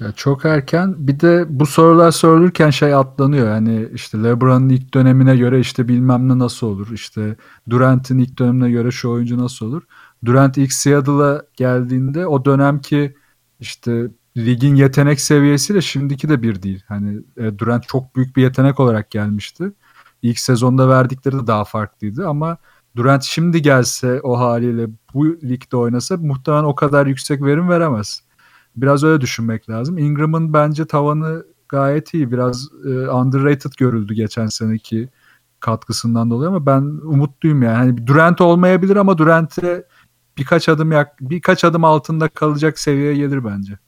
[0.00, 0.94] Ya çok erken.
[0.98, 3.48] Bir de bu sorular sorulurken şey atlanıyor.
[3.48, 6.92] Yani işte LeBron'un ilk dönemine göre işte bilmem ne nasıl olur.
[6.92, 7.36] İşte
[7.70, 9.82] Durant'in ilk dönemine göre şu oyuncu nasıl olur.
[10.24, 13.14] Durant ilk Seattle'a geldiğinde o dönemki
[13.60, 16.82] işte ligin yetenek seviyesiyle şimdiki de bir değil.
[16.88, 19.72] Hani e, Durant çok büyük bir yetenek olarak gelmişti.
[20.22, 22.56] İlk sezonda verdikleri de daha farklıydı ama
[22.96, 28.27] Durant şimdi gelse o haliyle bu ligde oynasa muhtemelen o kadar yüksek verim veremez.
[28.82, 29.98] Biraz öyle düşünmek lazım.
[29.98, 32.32] Ingram'ın bence tavanı gayet iyi.
[32.32, 35.08] Biraz e, underrated görüldü geçen seneki
[35.60, 37.76] katkısından dolayı ama ben umutluyum yani.
[37.76, 39.86] Hani Durant olmayabilir ama Durant'e
[40.38, 43.78] birkaç adım yak birkaç adım altında kalacak seviyeye gelir bence.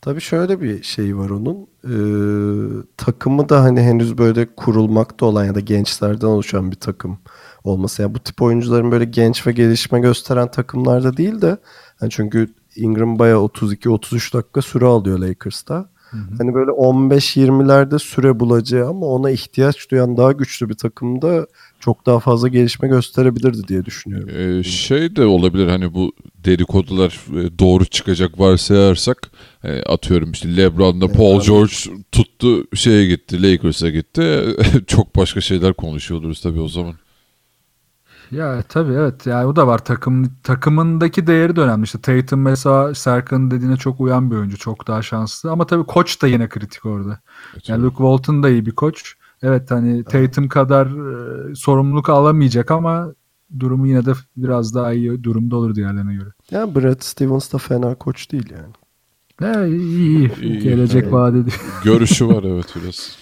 [0.00, 1.68] Tabii şöyle bir şey var onun.
[1.84, 7.18] Ee, takımı da hani henüz böyle kurulmakta olan ya da gençlerden oluşan bir takım
[7.64, 8.02] olması.
[8.02, 11.58] Yani bu tip oyuncuların böyle genç ve gelişme gösteren takımlarda değil de
[12.00, 15.88] hani çünkü Ingram bayağı 32-33 dakika süre alıyor Lakers'ta.
[16.38, 21.46] Hani böyle 15-20'lerde süre bulacağı ama ona ihtiyaç duyan daha güçlü bir takımda
[21.80, 24.28] çok daha fazla gelişme gösterebilirdi diye düşünüyorum.
[24.58, 26.12] Ee, şey de olabilir hani bu
[26.44, 29.30] dedikodular e, doğru çıkacak varsayarsak
[29.64, 31.74] e, atıyorum işte LeBron'da Paul George
[32.12, 34.44] tuttu şeye gitti Lakers'a gitti
[34.86, 36.94] çok başka şeyler konuşuyor oluruz tabii o zaman.
[38.30, 39.26] Ya tabii evet.
[39.26, 39.84] Yani o da var.
[39.84, 41.84] Takım takımındaki değeri de önemli.
[41.84, 44.56] İşte Tatum mesela Serkan'ın dediğine çok uyan bir oyuncu.
[44.58, 45.50] Çok daha şanslı.
[45.50, 47.20] Ama tabii koç da yine kritik orada.
[47.66, 49.14] Yani Luke Walton da iyi bir koç.
[49.42, 53.08] Evet hani Tatum kadar e, sorumluluk alamayacak ama
[53.60, 56.28] durumu yine de biraz daha iyi durumda olur diğerlerine göre.
[56.50, 58.72] Ya Brad Stevens da fena koç değil yani.
[59.40, 60.40] Ne iyi, iyi.
[60.40, 61.12] İyi, Gelecek evet.
[61.12, 61.80] vaat ediyor.
[61.84, 63.18] Görüşü var evet biraz.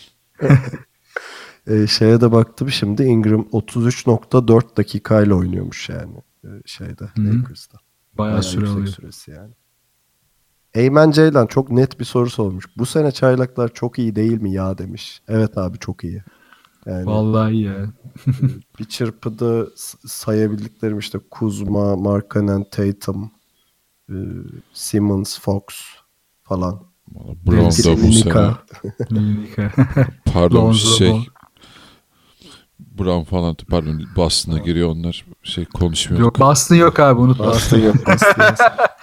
[1.66, 7.08] Ee, şeye de baktım şimdi Ingram 33.4 dakikayla oynuyormuş yani ee, şeyde.
[7.18, 7.78] Lakers'ta.
[8.18, 8.86] Bayağı süre alıyor.
[8.86, 9.52] süresi yani.
[10.74, 12.64] Eymen Ceylan çok net bir soru sormuş.
[12.76, 15.22] Bu sene çaylaklar çok iyi değil mi ya demiş.
[15.28, 16.22] Evet abi çok iyi.
[16.86, 17.92] Yani Vallahi iyi ya.
[18.78, 19.66] bir çırpıda
[20.06, 23.30] sayabildiklerim işte Kuzma, Markkanen, Tatum,
[24.10, 24.14] e,
[24.72, 25.64] Simmons, Fox
[26.42, 26.82] falan.
[27.46, 28.54] Brown da bu sene
[30.32, 31.24] pardon Lonzo şey Ball.
[32.98, 36.24] Brown falan pardon Boston'a giriyor onlar şey konuşmuyorduk.
[36.24, 37.46] yok Boston yok abi unutma.
[37.46, 38.56] Boston yok, Boston yok.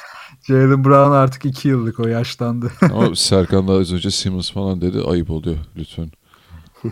[0.48, 2.72] Jalen Brown artık 2 yıllık o yaşlandı.
[2.82, 6.12] Ama Serkan da az önce Simmons falan dedi ayıp oluyor lütfen.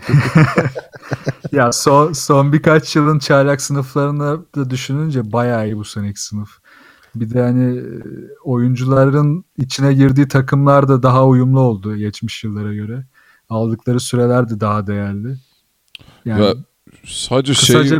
[1.52, 6.58] Ya son, son birkaç yılın çaylak sınıflarını da düşününce bayağı iyi bu seneki sınıf.
[7.14, 7.82] Bir de hani e,
[8.44, 13.06] oyuncuların içine girdiği takımlar da daha uyumlu oldu geçmiş yıllara göre.
[13.48, 15.36] Aldıkları süreler de daha değerli.
[16.24, 16.54] Yani Ve
[17.06, 17.98] sadece kısaca- şey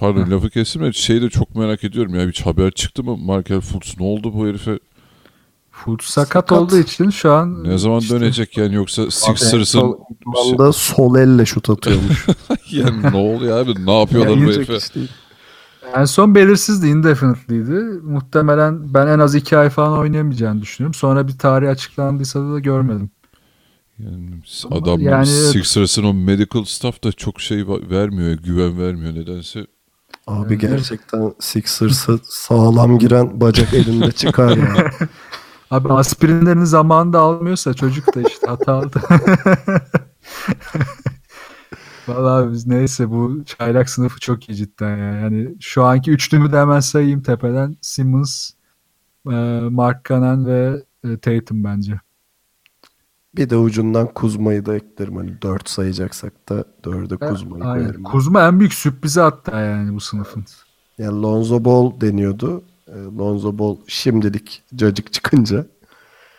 [0.00, 3.60] pardon lafı kestim de şeyi de çok merak ediyorum ya hiç haber çıktı mı Markel
[3.60, 4.78] Fultz ne oldu bu herife
[5.70, 6.52] Fultz sakat, Sakat.
[6.52, 11.46] olduğu için şu an ne zaman işte- dönecek yani yoksa Sixers'ın son idmanda sol elle
[11.46, 12.26] şut atıyormuş.
[12.70, 15.00] yani ne oluyor abi ne yapıyorlar bu Yiyecek herife.
[15.96, 18.00] En son belirsizdi, indefinitely'di.
[18.02, 20.94] Muhtemelen ben en az iki ay falan oynayamayacağını düşünüyorum.
[20.94, 23.10] Sonra bir tarih açıklandıysa da görmedim.
[24.04, 24.30] Yani
[24.70, 29.66] adam yani- Sixers'ın o medical staff da çok şey vermiyor güven vermiyor nedense
[30.26, 34.90] Abi gerçekten Sixers'a sağlam giren bacak elinde çıkar ya.
[35.70, 38.90] Abi aspirinlerini zamanında almıyorsa çocuk da işte hatalı.
[42.08, 45.12] Vallahi biz neyse bu çaylak sınıfı çok iyi cidden ya.
[45.12, 47.76] Yani şu anki üçlümü de hemen sayayım tepeden.
[47.80, 48.50] Simmons,
[49.70, 50.84] Mark Cannon ve
[51.22, 52.00] Tatum bence.
[53.36, 55.16] Bir de ucundan Kuzma'yı da eklerim.
[55.16, 57.84] Hani 4 sayacaksak da 4'e Kuzma'yı Aynen.
[57.84, 58.02] koyarım.
[58.02, 60.44] Kuzma en büyük sürprizi hatta yani bu sınıfın.
[60.98, 62.62] Yani Lonzo Ball deniyordu.
[62.88, 65.66] Ee, Lonzo Ball şimdilik cacık çıkınca.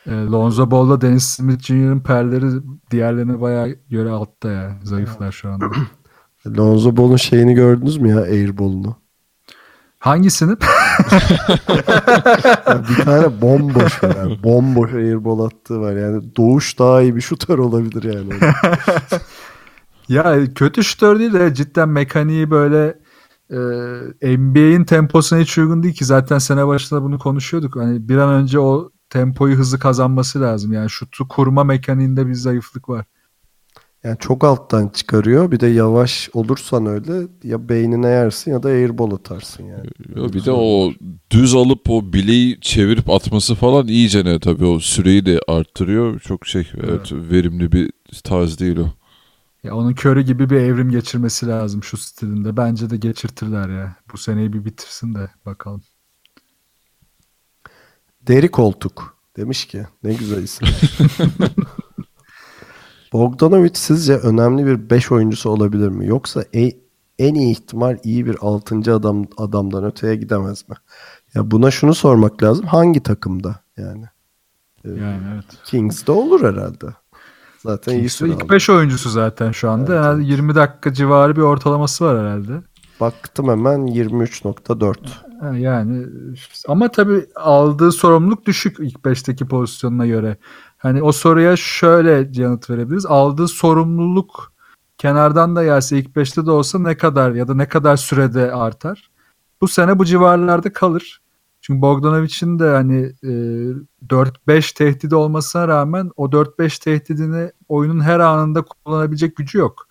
[0.06, 2.46] E, Lonzo Ball'la Dennis Smith Jr.'ın perleri
[2.92, 4.78] diğerlerine bayağı göre altta ya.
[4.84, 5.66] Zayıflar şu anda.
[6.58, 8.96] Lonzo Ball'un şeyini gördünüz mü ya Airball'unu?
[10.00, 10.56] Hangisini?
[12.90, 14.44] Bir tane bomboş var yani.
[14.44, 15.94] Bomboş airball attığı var.
[15.94, 18.34] Yani Doğuş daha iyi bir şutör olabilir yani.
[20.10, 23.00] ya kötü şutör değil de cidden mekaniği böyle
[23.50, 26.06] e, NBA'in temposuna hiç uygun değil ki.
[26.06, 27.76] Zaten sene başında bunu konuşuyorduk.
[27.76, 30.74] Hani bir an önce o tempoyu hızlı kazanması lazım.
[30.74, 33.06] Yani şutu kurma mekaniğinde bir zayıflık var.
[34.04, 35.52] Yani çok alttan çıkarıyor.
[35.52, 39.88] Bir de yavaş olursan öyle ya beynine yersin ya da airball atarsın yani.
[40.16, 40.92] Ya bir de o
[41.32, 46.20] düz alıp o bileği çevirip atması falan iyice ne tabii o süreyi de arttırıyor.
[46.20, 47.92] Çok şey evet, verimli bir
[48.24, 48.88] tarz değil o.
[49.64, 52.58] Ya onun körü gibi bir evrim geçirmesi lazım şu stilinde.
[52.58, 53.96] Bence de geçirtirler ya.
[54.14, 55.84] Bu seneyi bir bitirsin de bakalım.
[58.22, 60.68] Deri koltuk demiş ki ne güzel isim.
[63.14, 66.08] Bogdanovic sizce önemli bir 5 oyuncusu olabilir mi?
[66.08, 66.84] Yoksa e-
[67.20, 68.94] en iyi ihtimal iyi bir 6.
[68.96, 70.76] adam adamdan öteye gidemez mi?
[71.34, 72.66] Ya buna şunu sormak lazım.
[72.66, 74.06] Hangi takımda yani?
[74.86, 75.46] Ee, Yani evet.
[75.66, 76.86] Kings'de olur herhalde.
[77.60, 78.50] Zaten süre ilk aldı.
[78.54, 79.94] 5 oyuncusu zaten şu anda.
[79.94, 82.62] Evet, Herhalde 20 dakika civarı bir ortalaması var herhalde.
[83.00, 84.96] Baktım hemen 23.4.
[85.40, 86.06] Ha, Yani
[86.68, 90.38] ama tabii aldığı sorumluluk düşük ilk 5'teki pozisyonuna göre.
[90.84, 93.06] Hani o soruya şöyle yanıt verebiliriz.
[93.06, 94.54] Aldığı sorumluluk
[94.98, 99.12] kenardan da gelse ilk 5'te de olsa ne kadar ya da ne kadar sürede artar?
[99.62, 101.22] Bu sene bu civarlarda kalır.
[101.62, 103.32] Çünkü Bogdanovic'in de hani e,
[104.10, 109.88] 4-5 tehdidi olmasına rağmen o 4-5 tehdidini oyunun her anında kullanabilecek gücü yok.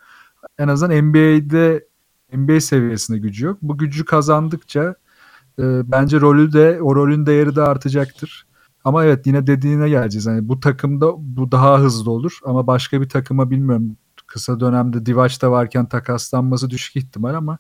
[0.58, 1.86] En azından NBA'de
[2.32, 3.58] NBA seviyesinde gücü yok.
[3.62, 4.94] Bu gücü kazandıkça
[5.58, 8.46] e, bence rolü de o rolün değeri de artacaktır.
[8.84, 10.26] Ama evet yine dediğine geleceğiz.
[10.26, 13.96] Hani bu takımda bu daha hızlı olur ama başka bir takıma bilmiyorum.
[14.26, 17.58] Kısa dönemde Divaç'ta varken takaslanması düşük ihtimal ama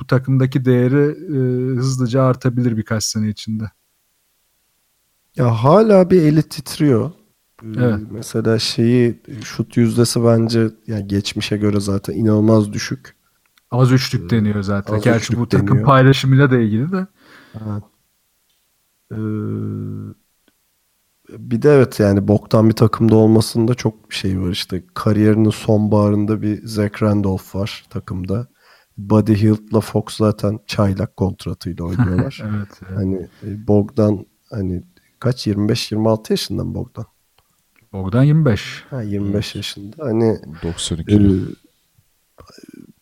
[0.00, 3.70] bu takımdaki değeri e, hızlıca artabilir birkaç sene içinde.
[5.36, 7.10] Ya hala bir eli titriyor.
[7.62, 8.00] Ee, Evet.
[8.10, 13.16] Mesela şeyi şut yüzdesi bence yani geçmişe göre zaten inanılmaz düşük.
[13.70, 14.94] Az üçlük deniyor zaten.
[14.94, 15.86] az Gerçi bu takım deniyor.
[15.86, 17.06] paylaşımıyla da ilgili de.
[19.12, 19.16] Ee,
[21.28, 26.66] bir de evet yani boktan bir takımda olmasında çok şey var işte kariyerinin sonbaharında bir
[26.66, 28.46] Zach Randolph var takımda.
[28.98, 32.42] Buddy Hield'la Fox zaten çaylak kontratıyla oynuyorlar.
[32.44, 32.80] Evet.
[32.94, 34.82] hani e, Bogdan hani
[35.20, 37.06] kaç 25-26 yaşında mı Bogdan?
[37.92, 38.84] Bogdan 25.
[38.90, 39.96] Ha 25 yaşında.
[39.98, 41.14] Hani 92.
[41.14, 41.18] Ee,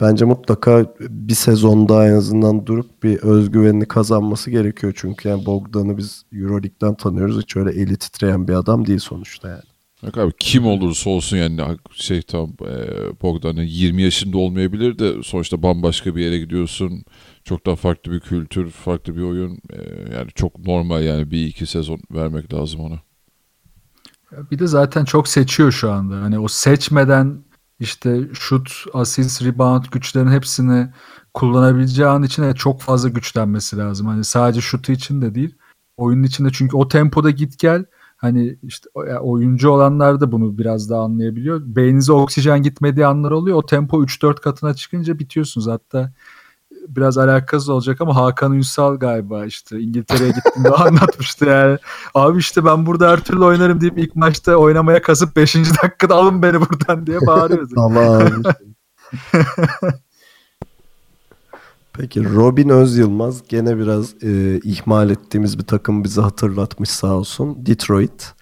[0.01, 4.93] bence mutlaka bir sezon daha en azından durup bir özgüvenini kazanması gerekiyor.
[4.97, 7.43] Çünkü yani Bogdan'ı biz Euroleague'den tanıyoruz.
[7.43, 9.63] Hiç öyle eli titreyen bir adam değil sonuçta yani.
[10.03, 11.61] Yok abi kim olursa olsun yani
[11.93, 12.75] şey tam e,
[13.23, 17.05] Bogdan'ın 20 yaşında olmayabilir de sonuçta bambaşka bir yere gidiyorsun.
[17.45, 19.59] Çok daha farklı bir kültür, farklı bir oyun.
[19.71, 19.79] E,
[20.15, 23.01] yani çok normal yani bir iki sezon vermek lazım ona.
[24.51, 26.17] Bir de zaten çok seçiyor şu anda.
[26.17, 27.45] Hani o seçmeden
[27.81, 30.89] işte şut, asist, rebound güçlerin hepsini
[31.35, 34.07] kullanabileceği an için evet çok fazla güçlenmesi lazım.
[34.07, 35.55] Hani sadece şutu için de değil.
[35.97, 37.85] Oyunun içinde çünkü o tempoda git gel
[38.17, 38.89] hani işte
[39.21, 41.63] oyuncu olanlar da bunu biraz daha anlayabiliyor.
[41.65, 43.57] Beyninize oksijen gitmediği anlar oluyor.
[43.57, 45.67] O tempo 3-4 katına çıkınca bitiyorsunuz.
[45.67, 46.13] Hatta
[46.89, 51.79] biraz alakasız olacak ama Hakan Ünsal galiba işte İngiltere'ye gittiğinde anlatmıştı yani.
[52.15, 55.55] Abi işte ben burada her türlü oynarım deyip ilk maçta oynamaya kasıp 5.
[55.55, 57.75] dakikada alın beni buradan diye bağırıyordu.
[57.75, 58.23] Tamam.
[61.93, 67.67] Peki Robin Öz Yılmaz gene biraz e, ihmal ettiğimiz bir takım bizi hatırlatmış sağ olsun.
[67.67, 68.33] Detroit.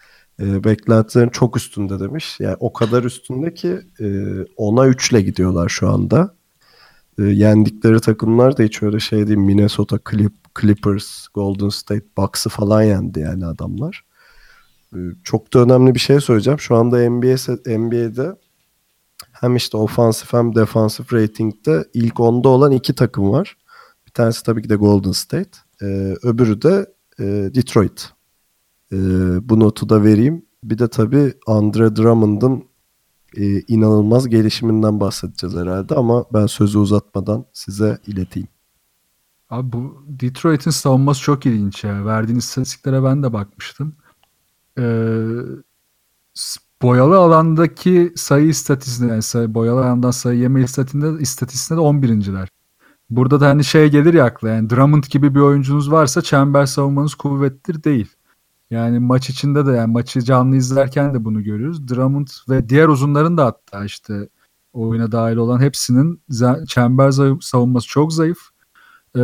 [0.40, 2.36] E, beklentilerin çok üstünde demiş.
[2.40, 6.34] Yani o kadar üstünde ki e, 10'a 3 ile gidiyorlar şu anda.
[7.18, 9.38] E, yendikleri takımlar da hiç öyle şey değil.
[9.38, 14.04] Minnesota Clip, Clippers, Golden State Bucks'ı falan yendi yani adamlar.
[14.94, 16.58] E, çok da önemli bir şey söyleyeceğim.
[16.60, 17.36] Şu anda NBA,
[17.78, 18.36] NBA'de
[19.32, 23.56] hem işte ofansif hem defansif ratingde ilk 10'da olan iki takım var.
[24.06, 25.50] Bir tanesi tabii ki de Golden State.
[25.82, 26.86] Ee, öbürü de
[27.18, 28.10] e, Detroit.
[28.92, 28.96] Ee,
[29.48, 30.44] bu notu da vereyim.
[30.64, 32.64] Bir de tabii Andre Drummond'ın
[33.36, 38.48] e, inanılmaz gelişiminden bahsedeceğiz herhalde ama ben sözü uzatmadan size ileteyim.
[39.50, 42.06] Abi bu Detroit'in savunması çok ilginç ya.
[42.06, 43.96] Verdiğin istatistiklere ben de bakmıştım.
[44.78, 44.82] Ee,
[46.82, 52.48] boyalı alandaki sayı istatistiğinde yani sayı, boyalı alandan sayı yeme istatistiğinde, istatistiğinde de 11.ler.
[53.10, 57.14] Burada da hani şey gelir ya akla yani Drummond gibi bir oyuncunuz varsa çember savunmanız
[57.14, 58.08] kuvvetlidir değil.
[58.74, 61.88] Yani maç içinde de yani maçı canlı izlerken de bunu görüyoruz.
[61.88, 64.28] Drummond ve diğer uzunların da hatta işte
[64.72, 66.22] oyuna dahil olan hepsinin
[66.68, 67.10] çember
[67.40, 68.38] savunması çok zayıf.
[69.16, 69.20] Ee,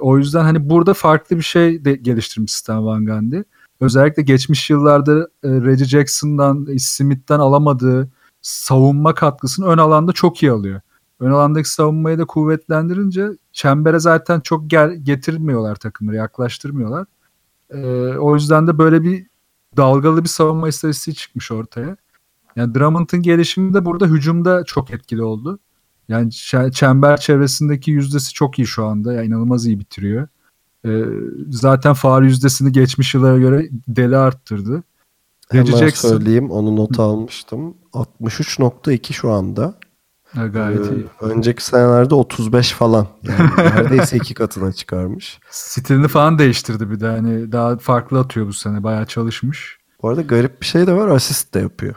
[0.00, 3.42] o yüzden hani burada farklı bir şey de geliştirmiş Stan Van Gundy.
[3.80, 8.10] Özellikle geçmiş yıllarda e, Reggie Jackson'dan, Smith'ten alamadığı
[8.42, 10.80] savunma katkısını ön alanda çok iyi alıyor.
[11.20, 17.06] Ön alandaki savunmayı da kuvvetlendirince çembere zaten çok gel getirmiyorlar takımları, yaklaştırmıyorlar.
[17.74, 19.26] Ee, o yüzden de böyle bir
[19.76, 21.96] dalgalı bir savunma istatistiği çıkmış ortaya.
[22.56, 25.58] Yani Drummond'ın gelişimi de burada hücumda çok etkili oldu.
[26.08, 26.32] Yani
[26.72, 29.12] çember çevresindeki yüzdesi çok iyi şu anda.
[29.12, 30.28] Yani inanılmaz iyi bitiriyor.
[30.86, 31.04] Ee,
[31.48, 34.82] zaten faal yüzdesini geçmiş yıllara göre deli arttırdı.
[35.50, 37.74] Hemen Jackson, söyleyeyim onu not almıştım.
[37.92, 39.74] 63.2 şu anda.
[40.34, 41.06] Ha, gayet ee, iyi.
[41.20, 43.06] Önceki senelerde 35 falan.
[43.22, 45.38] Yani neredeyse iki katına çıkarmış.
[45.50, 47.06] Stilini falan değiştirdi bir de.
[47.06, 48.82] Hani daha farklı atıyor bu sene.
[48.82, 49.78] Bayağı çalışmış.
[50.02, 51.08] Bu arada garip bir şey de var.
[51.08, 51.94] Asist de yapıyor.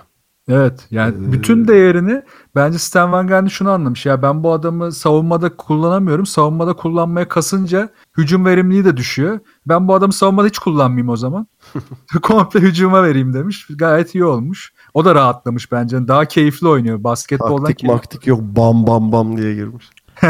[0.49, 1.31] Evet yani ee...
[1.31, 2.21] bütün değerini
[2.55, 4.05] bence Stan Van Gundy şunu anlamış.
[4.05, 6.25] Ya ben bu adamı savunmada kullanamıyorum.
[6.25, 9.39] Savunmada kullanmaya kasınca hücum verimliliği de düşüyor.
[9.65, 11.47] Ben bu adamı savunmada hiç kullanmayayım o zaman.
[12.21, 13.67] Komple hücuma vereyim demiş.
[13.69, 14.73] Gayet iyi olmuş.
[14.97, 16.07] O da rahatlamış bence.
[16.07, 17.03] Daha keyifli oynuyor.
[17.03, 17.95] Basketboldan Taktik keyifli.
[17.95, 19.89] maktik yok bam bam bam diye girmiş.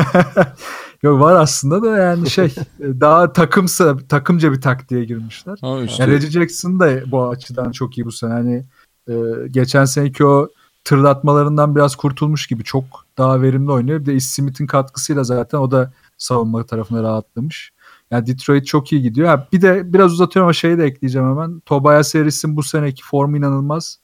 [1.04, 5.58] Yok var aslında da yani şey daha takımsa takımca bir taktiğe girmişler.
[5.62, 6.04] Ha işte.
[6.04, 8.32] Yani Reggie Jackson da bu açıdan çok iyi bu sene.
[8.32, 8.66] Hani
[9.10, 9.14] e,
[9.48, 10.50] geçen seneki o
[10.84, 12.84] tırlatmalarından biraz kurtulmuş gibi çok
[13.18, 14.00] daha verimli oynuyor.
[14.00, 17.72] Bir de Ish Smith'in katkısıyla zaten o da savunma tarafına rahatlamış.
[18.12, 19.28] Yani Detroit çok iyi gidiyor.
[19.28, 21.60] Ha, bir de biraz uzatıyorum ama şeyi de ekleyeceğim hemen.
[21.60, 24.00] Tobias Harris'in bu seneki formu inanılmaz.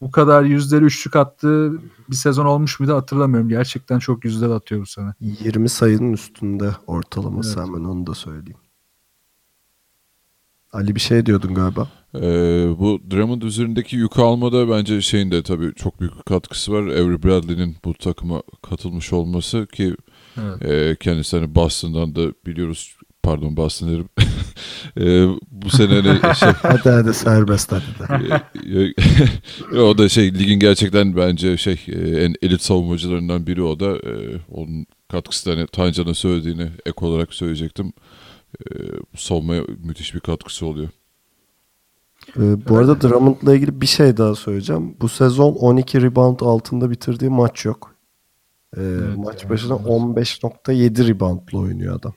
[0.00, 1.72] Bu kadar yüzleri üçlük attığı
[2.10, 3.48] bir sezon olmuş muydu hatırlamıyorum.
[3.48, 5.14] Gerçekten çok yüzler atıyor bu sene.
[5.20, 7.68] 20 sayının üstünde ortalaması evet.
[7.68, 8.58] hemen onu da söyleyeyim.
[10.72, 11.88] Ali bir şey diyordun galiba.
[12.14, 12.20] Ee,
[12.78, 16.82] bu Drummond üzerindeki yük almada bence şeyin de tabii çok büyük katkısı var.
[16.82, 19.96] Avery Bradley'nin bu takıma katılmış olması ki
[20.36, 20.62] evet.
[20.62, 24.08] e, kendisi hani Boston'dan da biliyoruz pardon Boston derim.
[25.00, 26.48] e, bu sene hani şey...
[26.62, 28.42] hadi hadi serbest hadi.
[29.72, 33.96] e, o da şey ligin gerçekten bence şey e, en elit savunmacılarından biri o da.
[33.96, 34.12] E,
[34.50, 37.92] onun katkısı da hani Tancan'ın söylediğini ek olarak söyleyecektim.
[38.60, 38.74] E,
[39.16, 40.88] savunmaya müthiş bir katkısı oluyor.
[42.36, 44.96] Ee, bu arada Drummond'la ilgili bir şey daha söyleyeceğim.
[45.00, 47.94] Bu sezon 12 rebound altında bitirdiği maç yok.
[48.76, 52.14] Ee, evet, maç başına 15.7 reboundla oynuyor adam.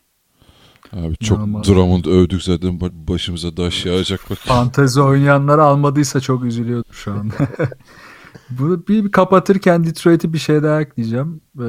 [0.93, 1.67] Abi çok İnanılmaz.
[1.67, 4.37] Drummond övdük zaten başımıza daş yağacak bak.
[4.37, 7.31] Fantezi oynayanlar almadıysa çok üzülüyordur şu an.
[8.49, 11.41] Bunu bir kapatırken Detroit'i bir şey daha ekleyeceğim.
[11.59, 11.65] Ee,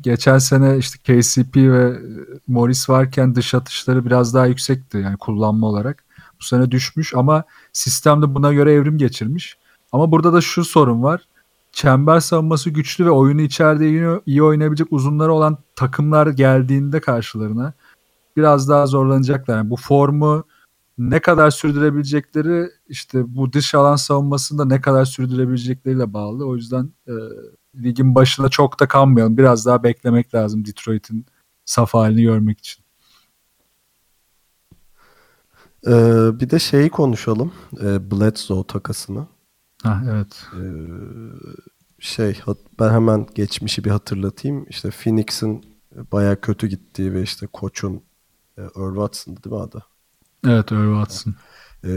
[0.00, 1.98] geçen sene işte KCP ve
[2.48, 6.04] Morris varken dış atışları biraz daha yüksekti yani kullanma olarak.
[6.40, 9.56] Bu sene düşmüş ama sistemde buna göre evrim geçirmiş.
[9.92, 11.20] Ama burada da şu sorun var.
[11.72, 17.72] Çember savunması güçlü ve oyunu içeride iyi, iyi oynayabilecek uzunları olan takımlar geldiğinde karşılarına
[18.36, 19.56] biraz daha zorlanacaklar.
[19.56, 20.44] Yani bu formu
[20.98, 26.46] ne kadar sürdürebilecekleri işte bu dış alan savunmasında ne kadar sürdürebilecekleriyle bağlı.
[26.46, 27.14] O yüzden e,
[27.82, 29.36] ligin başında çok da kalmayalım.
[29.36, 31.26] Biraz daha beklemek lazım Detroit'in
[31.64, 32.84] saf halini görmek için.
[35.86, 37.52] Ee, bir de şeyi konuşalım.
[37.82, 39.26] Ee, Bledsoe takasını.
[39.82, 40.46] Ha, evet.
[40.54, 40.62] Ee,
[41.98, 42.40] şey
[42.80, 44.66] ben hemen geçmişi bir hatırlatayım.
[44.68, 45.64] İşte Phoenix'in
[46.12, 48.02] baya kötü gittiği ve işte koçun
[48.60, 49.84] Earl Watson'dı değil mi adı?
[50.46, 51.34] Evet Earl Watson.
[51.84, 51.90] Ee,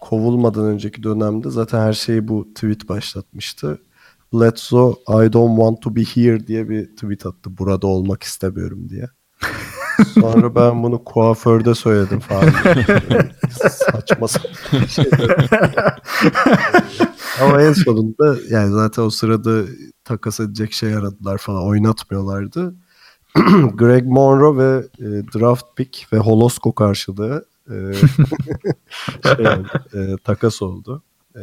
[0.00, 3.80] kovulmadan önceki dönemde zaten her şeyi bu tweet başlatmıştı.
[4.32, 7.58] Bledsoe I don't want to be here diye bir tweet attı.
[7.58, 9.08] Burada olmak istemiyorum diye.
[10.14, 12.52] Sonra ben bunu kuaförde söyledim falan.
[13.60, 15.48] Saçma sapan şeyler.
[17.42, 19.62] Ama en sonunda yani zaten o sırada
[20.04, 21.66] takas edecek şey aradılar falan.
[21.66, 22.74] Oynatmıyorlardı.
[23.74, 27.74] Greg Monroe ve e, draft pick ve Holosko karşılığı e,
[29.22, 29.46] şey,
[29.94, 31.02] e, takas oldu.
[31.36, 31.42] E,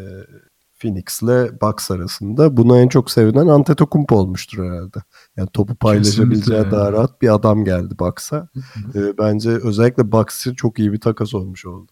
[0.79, 2.57] Phoenix'le Bucks arasında.
[2.57, 4.97] Buna en çok sevinen Antetokounmpo olmuştur herhalde.
[5.38, 6.71] Yani topu paylaşabileceği Kesinlikle.
[6.71, 8.49] daha rahat bir adam geldi Bucks'a.
[8.95, 11.91] ee, bence özellikle Bucks için çok iyi bir takas olmuş oldu.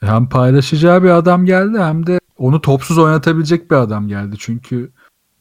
[0.00, 4.36] Hem paylaşacağı bir adam geldi hem de onu topsuz oynatabilecek bir adam geldi.
[4.38, 4.92] Çünkü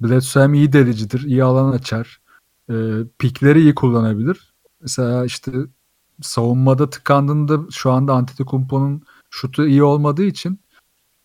[0.01, 2.20] Bledsoe hem iyi delicidir, iyi alan açar.
[2.69, 2.73] E,
[3.19, 4.53] pikleri iyi kullanabilir.
[4.81, 5.51] Mesela işte
[6.21, 10.59] savunmada tıkandığında şu anda Antetokounmpo'nun şutu iyi olmadığı için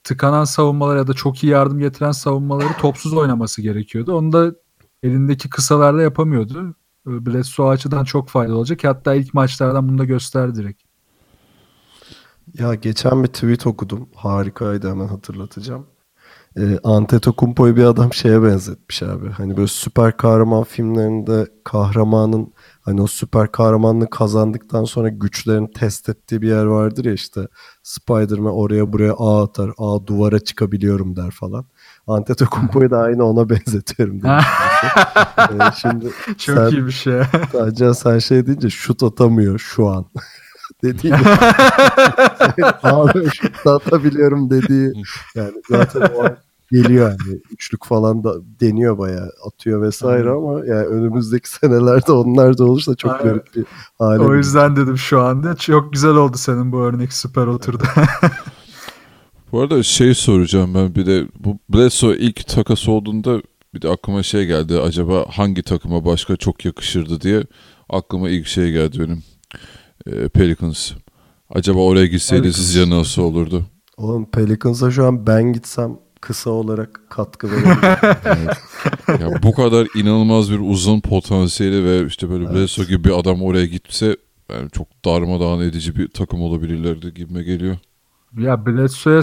[0.05, 4.17] tıkanan savunmalar ya da çok iyi yardım getiren savunmaları topsuz oynaması gerekiyordu.
[4.17, 4.55] Onu da
[5.03, 6.75] elindeki kısalarla yapamıyordu.
[7.07, 8.85] Bledsoe açıdan çok faydalı olacak.
[8.85, 10.83] Hatta ilk maçlardan bunu da gösterdi direkt.
[12.59, 14.09] Ya geçen bir tweet okudum.
[14.15, 15.87] Harikaydı hemen hatırlatacağım.
[16.59, 19.31] Ee, Antetokounmpo'yu bir adam şeye benzetmiş abi.
[19.31, 26.43] Hani böyle süper kahraman filmlerinde kahramanın hani o süper kahramanlığı kazandıktan sonra güçlerini test ettiği
[26.43, 27.49] bir yer vardır ya işte
[27.83, 31.67] Spider-Man oraya buraya ağ atar, ağ duvara çıkabiliyorum der falan.
[32.07, 37.23] Antetokounmpo'yu da aynı ona benzetiyorum ee, şimdi Çok sen, iyi bir şey.
[37.53, 40.07] Sadece sen şey deyince şut atamıyor şu an.
[40.83, 41.13] dediği
[42.83, 44.93] abi şut atabiliyorum dediği
[45.35, 46.37] yani zaten o an
[46.71, 52.65] geliyor yani üçlük falan da deniyor bayağı atıyor vesaire ama yani önümüzdeki senelerde onlar da
[52.65, 53.25] olursa çok Aynen.
[53.25, 53.65] garip bir
[53.99, 54.23] hale.
[54.23, 55.57] O yüzden dedim şu anda.
[55.57, 57.85] Çok güzel oldu senin bu örnek süper oturdu.
[59.53, 63.43] Bu arada şey soracağım ben bir de bu Bledsoe ilk takas olduğunda
[63.75, 67.43] bir de aklıma şey geldi acaba hangi takıma başka çok yakışırdı diye
[67.91, 69.23] aklıma ilk şey geldi benim
[70.07, 70.93] Ee, Pelicans.
[71.51, 72.57] Acaba oraya gitseydi Pelicans.
[72.67, 73.67] sizce nasıl olurdu?
[73.97, 78.49] Oğlum Pelicans'a şu an ben gitsem kısa olarak katkı verebilirim.
[79.21, 83.67] Ya bu kadar inanılmaz bir uzun potansiyeli ve işte böyle Bledsoe gibi bir adam oraya
[83.67, 84.17] gitse
[84.53, 87.77] yani çok darmadağın edici bir takım olabilirlerdi gibime geliyor.
[88.39, 88.67] Ya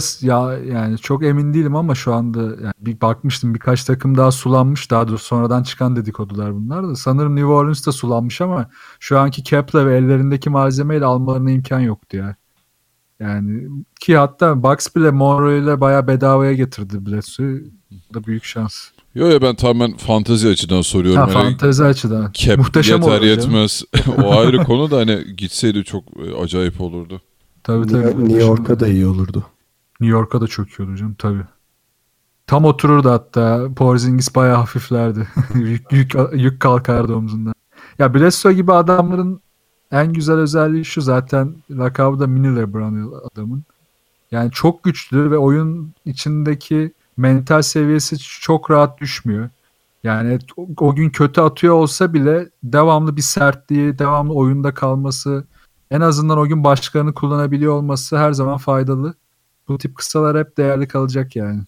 [0.00, 4.30] s- ya yani çok emin değilim ama şu anda yani bir bakmıştım birkaç takım daha
[4.32, 6.96] sulanmış daha doğrusu sonradan çıkan dedikodular bunlar da.
[6.96, 12.16] Sanırım New Orleans da sulanmış ama şu anki cap'le ve ellerindeki malzemeyle almalarına imkan yoktu
[12.16, 12.36] ya.
[13.20, 13.68] Yani
[14.00, 17.06] ki hatta Bucks bile Monroe ile bayağı bedavaya getirdi.
[18.10, 18.74] Bu da büyük şans.
[19.14, 21.22] Yo ya ben tamamen fantazi açıdan soruyorum.
[21.22, 22.30] Ha, Yani fantezi açıdan.
[22.34, 23.82] cap Muhteşem yeter yetmez.
[24.22, 27.20] o ayrı konu da hani gitseydi çok e, acayip olurdu.
[27.64, 28.06] Tabii tabii.
[28.06, 29.44] New New York'a da iyi olurdu.
[30.00, 31.44] New York'a da çok iyi olur canım tabii.
[32.46, 33.68] Tam otururdu hatta.
[33.76, 35.28] Porzingis bayağı hafiflerdi.
[35.54, 37.54] yük, yük, yük kalkardı omzundan.
[37.98, 39.40] Ya Bledsoe gibi adamların
[39.92, 43.62] en güzel özelliği şu zaten lakabı da mini LeBron adamın.
[44.30, 49.48] Yani çok güçlü ve oyun içindeki mental seviyesi çok rahat düşmüyor.
[50.04, 55.44] Yani o, o gün kötü atıyor olsa bile devamlı bir sertliği, devamlı oyunda kalması,
[55.90, 59.14] en azından o gün başkalarını kullanabiliyor olması her zaman faydalı.
[59.68, 61.62] Bu tip kısalar hep değerli kalacak yani.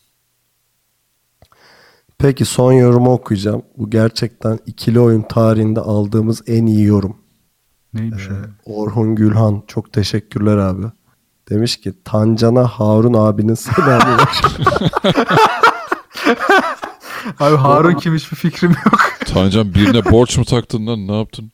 [2.18, 3.62] Peki son yorumu okuyacağım.
[3.76, 7.16] Bu gerçekten ikili oyun tarihinde aldığımız en iyi yorum.
[7.94, 8.34] Neymiş o?
[8.72, 10.86] Orhun Gülhan çok teşekkürler abi.
[11.50, 14.42] Demiş ki Tancan'a Harun abinin selamı var.
[17.40, 19.00] Abi Harun kim hiçbir fikrim yok.
[19.26, 21.52] Tancan birine borç mu taktın lan ne yaptın?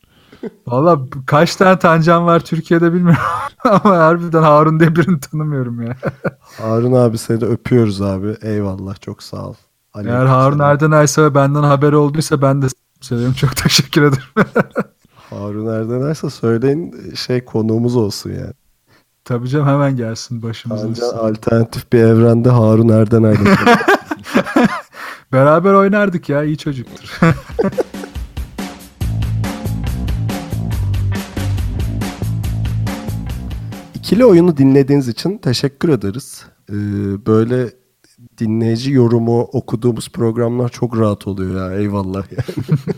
[0.67, 3.23] Valla kaç tane Tancan var Türkiye'de bilmiyorum.
[3.65, 5.97] Ama harbiden Harun diye birini tanımıyorum ya.
[6.59, 8.37] Harun abi seni de öpüyoruz abi.
[8.43, 9.55] Eyvallah çok sağ ol.
[9.95, 10.71] Eğer Aleyküm Harun selam.
[10.71, 12.67] Erdenaysa ve benden haberi olduysa ben de
[13.01, 13.35] seviyorum.
[13.35, 14.25] Çok teşekkür ederim.
[15.31, 18.53] Harun Erdenaysa söyleyin şey konuğumuz olsun yani.
[19.25, 20.83] Tabii canım hemen gelsin başımıza.
[20.83, 23.57] Tancan alternatif bir evrende Harun Erdenay'la.
[25.33, 27.21] Beraber oynardık ya iyi çocuktur.
[34.13, 36.45] İkili oyunu dinlediğiniz için teşekkür ederiz.
[36.71, 36.75] Ee,
[37.27, 37.71] böyle
[38.39, 41.79] dinleyici yorumu okuduğumuz programlar çok rahat oluyor ya.
[41.79, 42.67] Eyvallah yani.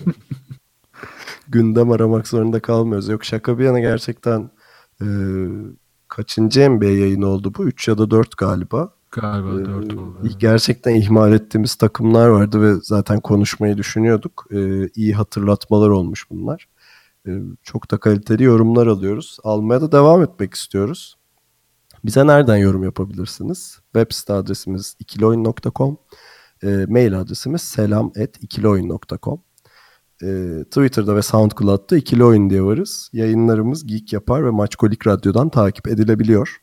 [1.49, 3.09] Gündem aramak zorunda kalmıyoruz.
[3.09, 4.51] Yok şaka bir yana gerçekten
[5.03, 5.07] e,
[6.09, 7.65] kaçıncı NBA yayını oldu bu?
[7.65, 8.93] 3 ya da 4 galiba.
[9.11, 10.29] Galiba Ee, dört oldu.
[10.39, 14.47] Gerçekten ihmal ettiğimiz takımlar vardı ve zaten konuşmayı düşünüyorduk.
[14.51, 16.69] Ee, iyi hatırlatmalar olmuş bunlar.
[17.29, 19.39] Ee, çok da kaliteli yorumlar alıyoruz.
[19.45, 21.17] Almaya da devam etmek istiyoruz.
[22.05, 23.79] Bize nereden yorum yapabilirsiniz?
[23.93, 25.99] Web site adresimiz ikilioyun.com
[26.63, 29.43] e, Mail adresimiz selam.ikilioyun.com
[30.23, 33.11] e, Twitter'da ve SoundCloud'da ikili oyun diye varız.
[33.13, 36.57] Yayınlarımız Geek Yapar ve Maçkolik Radyo'dan takip edilebiliyor.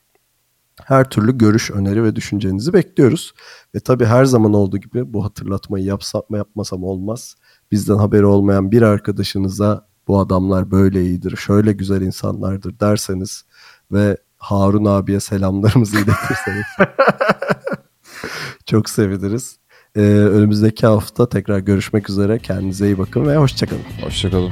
[0.83, 3.33] Her türlü görüş, öneri ve düşüncenizi bekliyoruz.
[3.75, 7.35] Ve tabii her zaman olduğu gibi bu hatırlatmayı yapsam mı yapmasam olmaz.
[7.71, 13.45] Bizden haberi olmayan bir arkadaşınıza bu adamlar böyle iyidir, şöyle güzel insanlardır derseniz
[13.91, 16.65] ve Harun abiye selamlarımızı iletirseniz
[18.65, 19.57] çok seviniriz.
[19.95, 22.39] Ee, önümüzdeki hafta tekrar görüşmek üzere.
[22.39, 23.83] Kendinize iyi bakın ve hoşçakalın.
[24.03, 24.51] Hoşçakalın.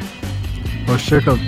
[0.88, 1.40] Hoşçakalın.